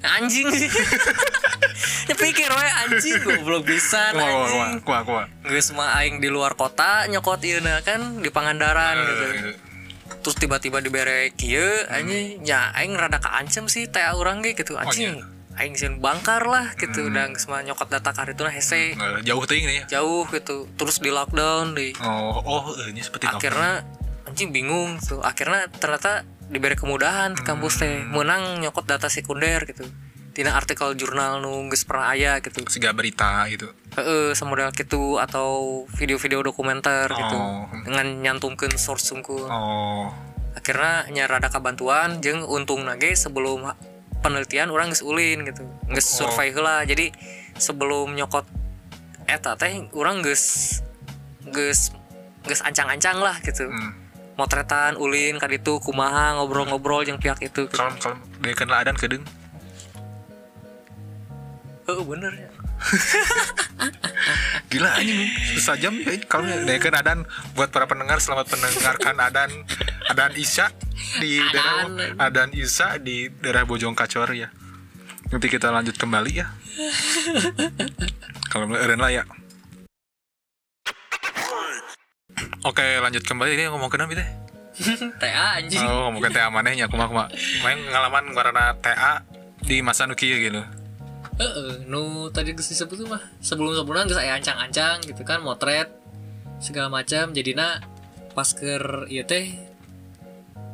anjing 0.01 0.47
sih 0.59 0.67
ya 2.05 2.13
pikir 2.13 2.45
we 2.47 2.67
anjing 2.83 3.17
goblok 3.19 3.63
bisa 3.63 4.11
anjing 4.11 4.79
kumaha. 4.79 5.25
geus 5.41 5.71
mah 5.71 5.97
aing 5.97 6.19
di 6.19 6.27
luar 6.27 6.53
kota 6.53 7.07
nyokot 7.07 7.39
ieu 7.41 7.57
kan 7.81 8.19
di 8.19 8.29
Pangandaran 8.29 8.95
gitu 8.97 9.23
Eh, 9.23 9.31
gitu. 9.33 9.49
terus 10.19 10.35
tiba-tiba 10.37 10.77
dibere 10.77 11.31
kieu 11.33 11.63
anjing 11.87 12.43
ya 12.43 12.69
aing 12.73 12.93
rada 12.93 13.17
kaancem 13.17 13.65
sih 13.65 13.87
teh 13.87 14.03
urang 14.13 14.39
ge 14.39 14.53
gitu 14.53 14.75
anjing 14.75 15.19
aing 15.59 15.75
sieun 15.75 15.99
bangkar 15.99 16.47
lah 16.47 16.71
gitu. 16.79 17.11
Udah 17.11 17.27
geus 17.35 17.45
mah 17.51 17.61
nyokot 17.61 17.91
data 17.91 18.15
karituna 18.15 18.49
hese. 18.49 18.95
Eh, 18.95 19.19
jauh 19.27 19.43
teuing 19.43 19.67
nih 19.67 19.77
ya. 19.83 19.99
jauh 19.99 20.23
gitu. 20.31 20.65
Terus 20.79 21.03
di 21.03 21.11
lockdown 21.11 21.75
di 21.75 21.91
Oh, 21.99 22.39
oh, 22.39 22.63
eh, 22.79 22.95
ini 22.95 23.03
seperti 23.03 23.27
akhirnya 23.27 23.83
anjing 24.23 24.55
bingung 24.55 24.97
tuh 25.03 25.19
akhirnya 25.19 25.67
ternyata 25.67 26.23
diberi 26.49 26.79
kemudahan 26.79 27.35
di 27.35 27.43
kampus 27.43 27.83
teh. 27.83 28.01
Menang 28.07 28.63
nyokot 28.63 28.87
data 28.87 29.11
sekunder 29.11 29.67
gitu. 29.67 29.83
Tina 30.29 30.55
artikel 30.55 30.95
jurnal 30.95 31.43
nu 31.43 31.67
geus 31.67 31.83
pernah 31.83 32.15
aya 32.15 32.39
gitu. 32.39 32.63
Siga 32.71 32.95
berita 32.95 33.43
gitu. 33.51 33.75
heeh 33.97 34.37
semodel 34.37 34.69
gitu 34.71 35.17
atau 35.17 35.83
video-video 35.97 36.45
dokumenter 36.45 37.09
gitu. 37.09 37.35
Oh. 37.35 37.65
dengan 37.83 38.21
nyantumkeun 38.21 38.77
source 38.77 39.11
sungkul 39.11 39.49
Oh, 39.49 40.13
akhirnya 40.53 41.09
nya 41.09 41.25
rada 41.25 41.49
kabantuan 41.49 42.21
jeung 42.21 42.45
untung 42.45 42.85
nage 42.85 43.17
sebelum 43.17 43.65
penelitian 44.19 44.69
orang 44.69 44.91
geus 44.91 45.03
ulin 45.03 45.47
gitu 45.47 45.63
geus 45.89 46.07
Oh. 46.19 46.27
survei 46.27 46.51
heula 46.51 46.83
jadi 46.83 47.11
sebelum 47.55 48.15
nyokot 48.15 48.45
eta 49.29 49.53
teh 49.55 49.87
orang 49.93 50.25
geus 50.25 50.79
geus 51.49 51.91
ancang-ancang 52.65 53.19
lah 53.21 53.37
gitu 53.45 53.69
hmm. 53.69 53.91
motretan 54.39 54.95
ulin 54.97 55.37
kan 55.37 55.51
itu 55.51 55.77
kumaha 55.83 56.39
ngobrol-ngobrol 56.39 57.03
yang 57.05 57.19
pihak 57.19 57.37
itu 57.43 57.67
gitu. 57.67 57.75
Kalem 57.75 57.95
kalem 57.99 58.19
dia 58.41 58.53
kena 58.55 58.81
adan 58.81 58.95
kedeng. 58.95 59.23
Heeh, 61.89 62.05
bener 62.05 62.33
ya 62.37 62.49
Gila 64.69 64.89
anjing 65.01 65.25
susah 65.57 65.75
jam 65.81 65.97
ya 65.97 66.13
kalau 66.29 66.45
dia 66.45 66.77
kena 66.77 67.01
adan 67.01 67.25
buat 67.57 67.73
para 67.73 67.89
pendengar 67.89 68.21
selamat 68.21 68.53
mendengarkan 68.53 69.17
adan 69.27 69.49
adan 70.13 70.31
Isya 70.37 70.69
di 71.17 71.41
daerah 71.49 71.89
adan 72.21 72.53
Isya 72.53 73.01
di 73.01 73.33
daerah 73.41 73.65
Bojong 73.65 73.97
Kacor 73.97 74.29
ya. 74.37 74.53
Nanti 75.33 75.47
kita 75.49 75.73
lanjut 75.73 75.97
kembali 75.97 76.31
ya. 76.37 76.53
Kalau 78.53 78.69
eren 78.77 79.01
lah 79.01 79.09
ya. 79.09 79.23
Oke 82.63 82.85
lanjut 83.01 83.25
kembali 83.25 83.57
ini 83.57 83.65
ngomong 83.73 83.89
kenapa 83.89 84.13
teh? 84.13 84.29
TA 85.19 85.59
anjing 85.59 85.81
Oh 85.83 86.07
ngomongin 86.07 86.31
TA 86.31 86.53
manehnya 86.53 86.85
kumaha 86.85 87.09
kumaha. 87.09 87.27
Main 87.65 87.81
pengalaman 87.89 88.23
karena 88.37 88.63
TA 88.77 89.25
di 89.65 89.81
masa 89.81 90.05
nu 90.05 90.13
kieu 90.13 90.37
gitu. 90.37 90.61
Heeh, 91.39 91.87
nu 91.87 92.27
tadi 92.35 92.51
geus 92.51 92.67
disebut 92.67 92.99
tuh 92.99 93.07
mah 93.07 93.23
sebelum 93.39 93.71
sebelumnya 93.71 94.11
geus 94.11 94.19
aya 94.19 94.35
ancang-ancang 94.35 94.99
gitu 95.07 95.23
kan 95.23 95.39
motret 95.39 95.87
segala 96.59 96.91
macam. 96.91 97.31
Jadinya 97.31 97.79
pas 98.35 98.51
keur 98.51 99.07
ieu 99.07 99.23
teh 99.23 99.55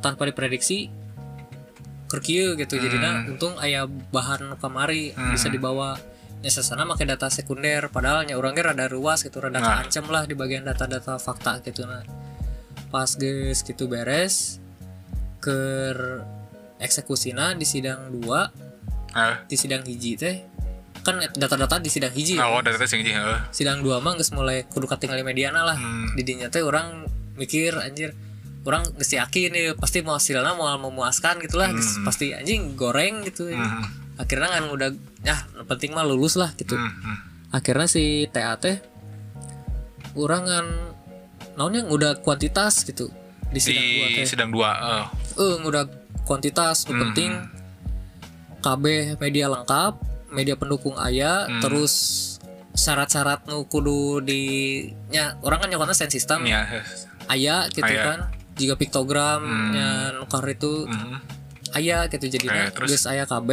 tanpa 0.01 0.25
diprediksi 0.25 0.89
keur 2.10 2.21
kieu 2.21 2.58
gitu. 2.58 2.82
Jadinya 2.82 3.30
untung 3.30 3.54
aya 3.62 3.86
bahan 3.86 4.58
kamari 4.58 5.13
bisa 5.34 5.54
dibawa. 5.54 6.01
Ya 6.41 6.49
sesana 6.49 6.86
make 6.86 7.06
data 7.06 7.30
sekunder 7.30 7.89
padahal 7.89 8.25
nya 8.25 8.38
urang 8.38 8.54
ge 8.54 8.62
rada 8.62 8.86
ruas 8.89 9.21
gitu 9.25 9.41
rada 9.41 9.58
Nah. 9.58 9.82
kaancem 9.82 10.06
lah 10.10 10.30
di 10.30 10.34
bagian 10.38 10.65
data-data 10.65 11.17
fakta 11.21 11.62
gitu. 11.62 11.86
Nah 11.86 12.01
pas 12.89 13.10
geus 13.17 13.62
gitu 13.62 13.86
beres 13.86 14.58
keur 15.41 16.25
eksekusina 16.82 17.54
di 17.54 17.65
sidang 17.69 18.10
2 18.10 18.65
Eh, 19.15 19.36
di 19.47 19.56
sidang 19.56 19.80
hiji 19.88 20.19
teh 20.19 20.43
kan 21.05 21.21
data-data 21.31 21.77
di 21.77 21.87
sidang 21.87 22.09
hiji 22.09 22.35
oh 22.35 22.59
data 22.59 22.75
tes 22.75 22.89
yang 22.89 23.05
heeh. 23.05 23.39
sidang 23.49 23.79
dua 23.79 24.01
mah 24.01 24.13
geus 24.13 24.31
mulai 24.31 24.65
kudu 24.65 24.85
katingali 24.85 25.21
mediana 25.21 25.61
lah 25.63 25.77
Hmm. 25.77 26.11
di 26.11 26.25
dinya 26.25 26.49
teh 26.49 26.59
orang 26.59 27.05
mikir 27.35 27.77
anjir 27.77 28.17
orang 28.63 28.81
geus 28.91 29.13
yakin 29.13 29.49
nih 29.49 29.65
pasti 29.75 30.01
mau 30.01 30.17
hasilnya 30.17 30.51
mau 30.51 30.65
memuaskan 30.75 31.37
gitulah 31.39 31.69
geus 31.69 32.01
pasti 32.01 32.33
anjing 32.33 32.73
goreng 32.73 33.21
gitu 33.21 33.47
Hmm. 33.47 33.85
akhirnya 34.15 34.49
kan 34.49 34.65
udah 34.67 34.89
ya 35.21 35.37
penting 35.63 35.91
mah 35.91 36.01
lulus 36.03 36.33
lah 36.33 36.49
gitu 36.53 36.73
Hmm, 36.73 36.89
hmm. 36.89 37.17
akhirnya 37.51 37.85
si 37.85 38.03
TAT 38.27 38.81
orang 40.13 40.43
kan 40.43 40.65
naonnya 41.53 41.85
udah 41.85 42.19
kuantitas 42.19 42.81
gitu 42.83 43.07
di 43.45 43.59
sidang 43.59 43.85
dua 43.85 44.07
teh 44.09 44.25
sidang 44.25 44.49
dua. 44.49 44.69
eh. 44.73 45.05
eh 45.37 45.55
udah 45.61 45.83
kuantitas 46.23 46.83
nu 46.85 46.97
penting 46.99 47.31
KB 48.59 48.83
media 49.17 49.45
lengkap 49.47 49.93
media 50.36 50.54
pendukung 50.54 50.93
aya 50.95 51.48
terus 51.60 51.93
syarat-syarat 52.71 53.48
nu 53.48 53.63
kudu 53.65 54.19
di 54.19 54.43
nya 55.08 55.39
orang 55.39 55.63
kan 55.63 55.69
nyokotnya 55.69 55.95
sound 55.95 56.12
system 56.12 56.43
Ya. 56.43 56.67
aya 57.26 57.71
gitu 57.71 57.82
Aya. 57.82 58.04
kan 58.04 58.19
jika 58.54 58.76
piktogramnya 58.76 60.12
nukar 60.13 60.43
itu 60.45 60.84
Hmm. 60.84 61.24
aya 61.71 62.06
gitu 62.08 62.28
jadinya 62.30 62.67
Eh, 62.67 62.71
terus? 62.71 62.91
geus 62.91 63.06
aya 63.06 63.24
KB 63.24 63.50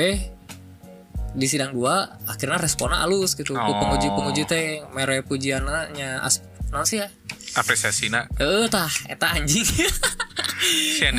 di 1.32 1.46
sidang 1.46 1.70
2 1.72 2.28
akhirnya 2.28 2.58
responnya 2.58 2.98
halus 2.98 3.32
gitu 3.32 3.54
Oh. 3.54 3.62
penguji-penguji 3.72 4.42
teh 4.44 4.66
mere 4.90 5.22
pujianna 5.22 5.88
nya 5.90 6.18
as 6.20 6.42
naon 6.68 6.82
sih 6.82 6.98
ya 6.98 7.08
Apresiasi 7.52 8.08
nak. 8.08 8.26
eh 8.36 8.66
tah 8.66 8.90
eta 9.06 9.32
anjing 9.32 9.64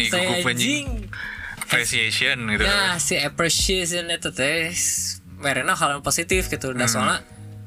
gugup 0.04 0.44
anjing 0.44 0.46
anjing. 0.46 0.88
Appreciation 1.64 2.38
gitu. 2.52 2.62
Ya, 2.62 2.98
si 2.98 3.18
appreciation 3.18 4.06
itu 4.08 4.30
teh 4.30 4.70
merena 5.44 5.76
hal 5.76 5.92
yang 5.92 6.02
positif 6.02 6.48
gitu. 6.48 6.72
Dan 6.72 6.88
soalnya 6.88 7.20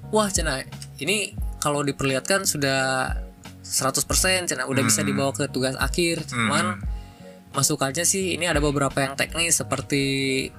wah 0.09 0.27
cina 0.27 0.65
ini 0.97 1.37
kalau 1.59 1.83
diperlihatkan 1.83 2.43
sudah 2.43 3.13
100% 3.61 4.09
cina 4.47 4.65
udah 4.65 4.81
bisa 4.81 5.03
dibawa 5.03 5.31
ke 5.31 5.47
tugas 5.47 5.77
akhir. 5.77 6.25
Cuman 6.25 6.81
masukannya 7.53 8.05
sih 8.05 8.33
ini 8.33 8.45
ada 8.45 8.59
beberapa 8.59 8.95
yang 8.97 9.13
teknis 9.15 9.57
seperti 9.57 10.05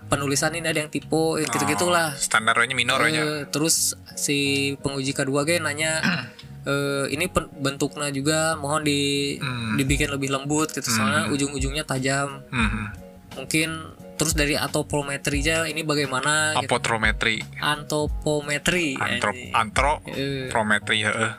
penulisan 0.07 0.49
ini 0.51 0.65
ada 0.65 0.79
yang 0.79 0.89
tipe 0.89 1.05
gitu 1.37 1.55
gitulah 1.67 2.09
Oh, 2.09 2.17
standarnya 2.19 2.73
minor 2.73 2.97
nya. 3.05 3.21
Eh, 3.21 3.41
terus 3.47 3.93
si 4.13 4.37
penguji 4.77 5.13
kedua 5.13 5.45
gue 5.45 5.61
nanya 5.61 6.01
eh, 6.65 7.05
ini 7.07 7.29
pen- 7.29 7.53
bentuknya 7.53 8.09
juga 8.09 8.57
mohon 8.57 8.81
di 8.81 9.37
Hmm. 9.37 9.77
dibikin 9.77 10.09
lebih 10.09 10.33
lembut 10.33 10.73
gitu 10.73 10.89
soalnya 10.89 11.29
ujung-ujungnya 11.29 11.85
tajam 11.85 12.41
Hmm. 12.49 12.89
mungkin 13.37 13.93
terus 14.17 14.33
dari 14.33 14.57
atopometrinya 14.57 15.69
ini 15.69 15.85
bagaimana 15.85 16.57
gitu. 16.57 16.73
Apotrometri. 16.73 17.39
antopometri 17.61 18.97
Antro 18.97 19.31
anjing. 19.31 19.53
Eh, 19.53 19.53
antropometri 19.53 20.97
heeh. 21.05 21.31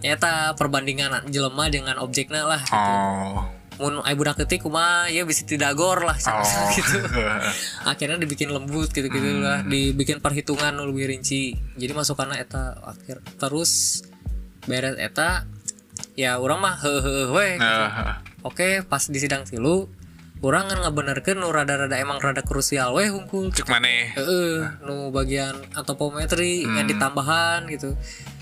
nyata 0.00 0.54
perbandingan 0.56 1.28
jelema 1.28 1.68
dengan 1.68 2.00
objeknya 2.00 2.46
lah 2.46 2.62
gitu. 2.64 2.72
Oh. 2.72 3.44
mun 3.80 4.04
ai 4.04 4.12
budak 4.12 4.44
ketik 4.44 4.60
kumaha 4.60 5.08
ya 5.08 5.24
bisa 5.24 5.44
tidak 5.48 5.72
gor 5.72 6.04
lah 6.04 6.16
Oh. 6.28 6.44
gitu 6.76 7.00
akhirnya 7.90 8.20
dibikin 8.20 8.52
lembut 8.52 8.92
gitu 8.92 9.08
gitu 9.08 9.40
lah 9.40 9.64
dibikin 9.64 10.20
perhitungan 10.20 10.76
lebih 10.84 11.08
rinci 11.08 11.56
jadi 11.76 11.92
masukannya 11.96 12.40
eta 12.40 12.76
akhir 12.84 13.24
terus 13.40 14.04
beres 14.68 15.00
eta 15.00 15.48
ya 16.12 16.36
orang 16.36 16.60
mah 16.60 16.76
hehehe 16.76 17.32
we 17.32 17.48
gitu. 17.56 17.84
Nah, 17.88 18.20
oke 18.44 18.84
pas 18.84 19.00
di 19.04 19.16
sidang 19.20 19.48
tilu 19.48 19.88
orang 20.40 20.72
kan 20.72 20.78
ngebenerkeun 20.80 21.36
nu 21.36 21.52
rada-rada 21.52 21.96
emang 22.00 22.16
rada 22.16 22.40
krusial 22.40 22.96
we 22.96 23.12
hungkul 23.12 23.52
cek 23.52 23.68
maneh. 23.68 24.16
Heeh, 24.16 24.80
nu 24.84 25.12
bagian 25.12 25.56
antopometri 25.76 26.64
yang 26.64 26.88
ditambahan 26.88 27.68
gitu. 27.68 27.92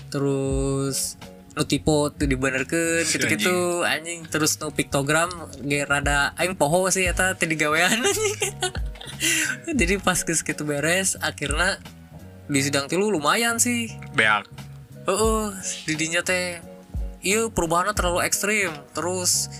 Terus 0.07 1.19
nu 1.59 1.67
tipe 1.67 2.15
tuh 2.15 2.27
dibenerkeun 2.27 3.03
gitu-gitu 3.03 3.83
anjing. 3.83 4.23
Terus 4.31 4.55
nu 4.63 4.71
piktogram 4.71 5.27
ge 5.59 5.83
rada 5.83 6.31
aing 6.39 6.55
poho 6.55 6.87
sih 6.87 7.03
eta 7.03 7.35
teh 7.35 7.51
digawean 7.51 7.91
anjing. 7.91 8.35
Jadi 9.79 9.99
pas 9.99 10.23
geus 10.23 10.39
kitu 10.39 10.63
beres 10.63 11.19
akhirnya 11.19 11.83
di 12.47 12.59
sidang 12.63 12.87
tilu 12.87 13.11
lumayan 13.11 13.59
sih. 13.59 13.91
Beak. 14.15 14.47
Heeh, 15.03 15.45
di 15.83 15.93
dinya 15.99 16.23
teh 16.23 16.63
iya 17.19 17.51
perubahannya 17.51 17.91
terlalu 17.91 18.23
ekstrim. 18.23 18.71
Terus 18.95 19.51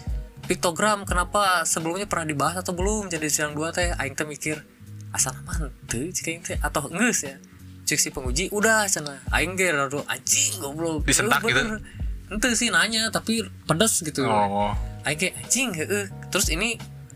piktogram 0.50 1.06
kenapa 1.06 1.62
sebelumnya 1.64 2.04
pernah 2.04 2.26
dibahas 2.26 2.58
atau 2.60 2.74
belum? 2.74 3.08
Jadi 3.08 3.30
sidang 3.30 3.54
dua 3.54 3.70
teh 3.70 3.94
aing 3.94 4.12
teh 4.12 4.26
mikir 4.26 4.66
asal 5.10 5.38
mana 5.40 5.70
tuh 5.86 6.10
cik 6.10 6.26
aing 6.28 6.42
teh 6.44 6.58
atau 6.60 6.90
nges 6.90 7.20
ya 7.24 7.36
cek 7.84 7.98
si 7.98 8.10
penguji 8.10 8.50
udah 8.50 8.86
sana 8.86 9.22
aing 9.30 9.54
ge 9.54 9.70
rado 9.70 10.02
anjing 10.04 10.58
goblok. 10.58 11.06
Disentak 11.06 11.40
bener. 11.40 11.82
Ente 12.28 12.50
sih 12.54 12.70
nanya 12.70 13.10
tapi 13.10 13.42
pedas 13.64 14.02
gitu. 14.02 14.26
Oh. 14.26 14.74
aing 15.00 15.16
kayak 15.16 15.38
anjing 15.40 15.70
heeh 15.72 16.06
terus 16.28 16.50
ini 16.50 16.76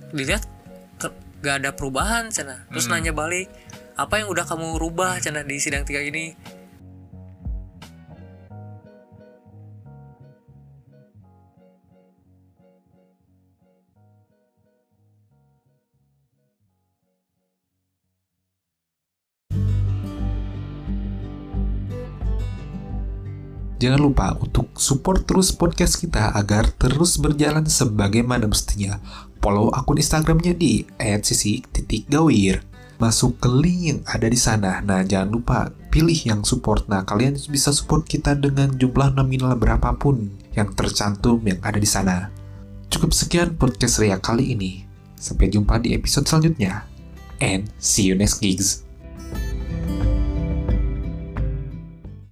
dilihat 0.10 0.46
ke- 0.96 1.12
gak 1.41 1.60
ada 1.60 1.69
perubahan 1.69 2.30
cina 2.30 2.63
terus 2.69 2.86
Hmm. 2.86 2.96
nanya 2.96 3.12
balik 3.12 3.50
apa 3.93 4.17
yang 4.17 4.28
udah 4.28 4.41
kamu 4.41 4.78
rubah 4.78 5.17
cina 5.17 5.41
di 5.41 5.58
sidang 5.58 5.84
tiga 5.84 6.00
ini 6.00 6.34
Jangan 23.84 24.00
lupa 24.00 24.32
untuk 24.39 24.72
support 24.80 25.28
terus 25.28 25.52
podcast 25.52 26.00
kita 26.00 26.32
agar 26.39 26.72
terus 26.80 27.19
berjalan 27.19 27.67
sebagaimana 27.67 28.48
mestinya. 28.48 28.96
Follow 29.43 29.76
akun 29.76 30.00
Instagramnya 30.00 30.56
di 30.56 30.88
@sisi.gawir. 30.96 32.63
Masuk 32.96 33.43
ke 33.43 33.52
link 33.52 33.80
yang 33.84 34.00
ada 34.08 34.32
di 34.32 34.39
sana. 34.39 34.80
Nah, 34.80 35.04
jangan 35.04 35.36
lupa 35.36 35.76
pilih 35.91 36.15
yang 36.15 36.48
support. 36.48 36.88
Nah, 36.88 37.04
kalian 37.04 37.36
bisa 37.52 37.76
support 37.76 38.08
kita 38.08 38.39
dengan 38.39 38.72
jumlah 38.72 39.19
nominal 39.19 39.60
berapapun 39.60 40.32
yang 40.56 40.72
tercantum 40.72 41.43
yang 41.43 41.60
ada 41.60 41.76
di 41.76 41.89
sana. 41.89 42.32
Cukup 42.88 43.12
sekian 43.12 43.60
podcast 43.60 44.00
Ria 44.00 44.15
kali 44.15 44.56
ini. 44.56 44.88
Sampai 45.19 45.52
jumpa 45.52 45.84
di 45.84 45.91
episode 45.91 46.24
selanjutnya. 46.24 46.88
And 47.43 47.67
see 47.84 48.08
you 48.08 48.15
next 48.15 48.39
gigs. 48.39 48.83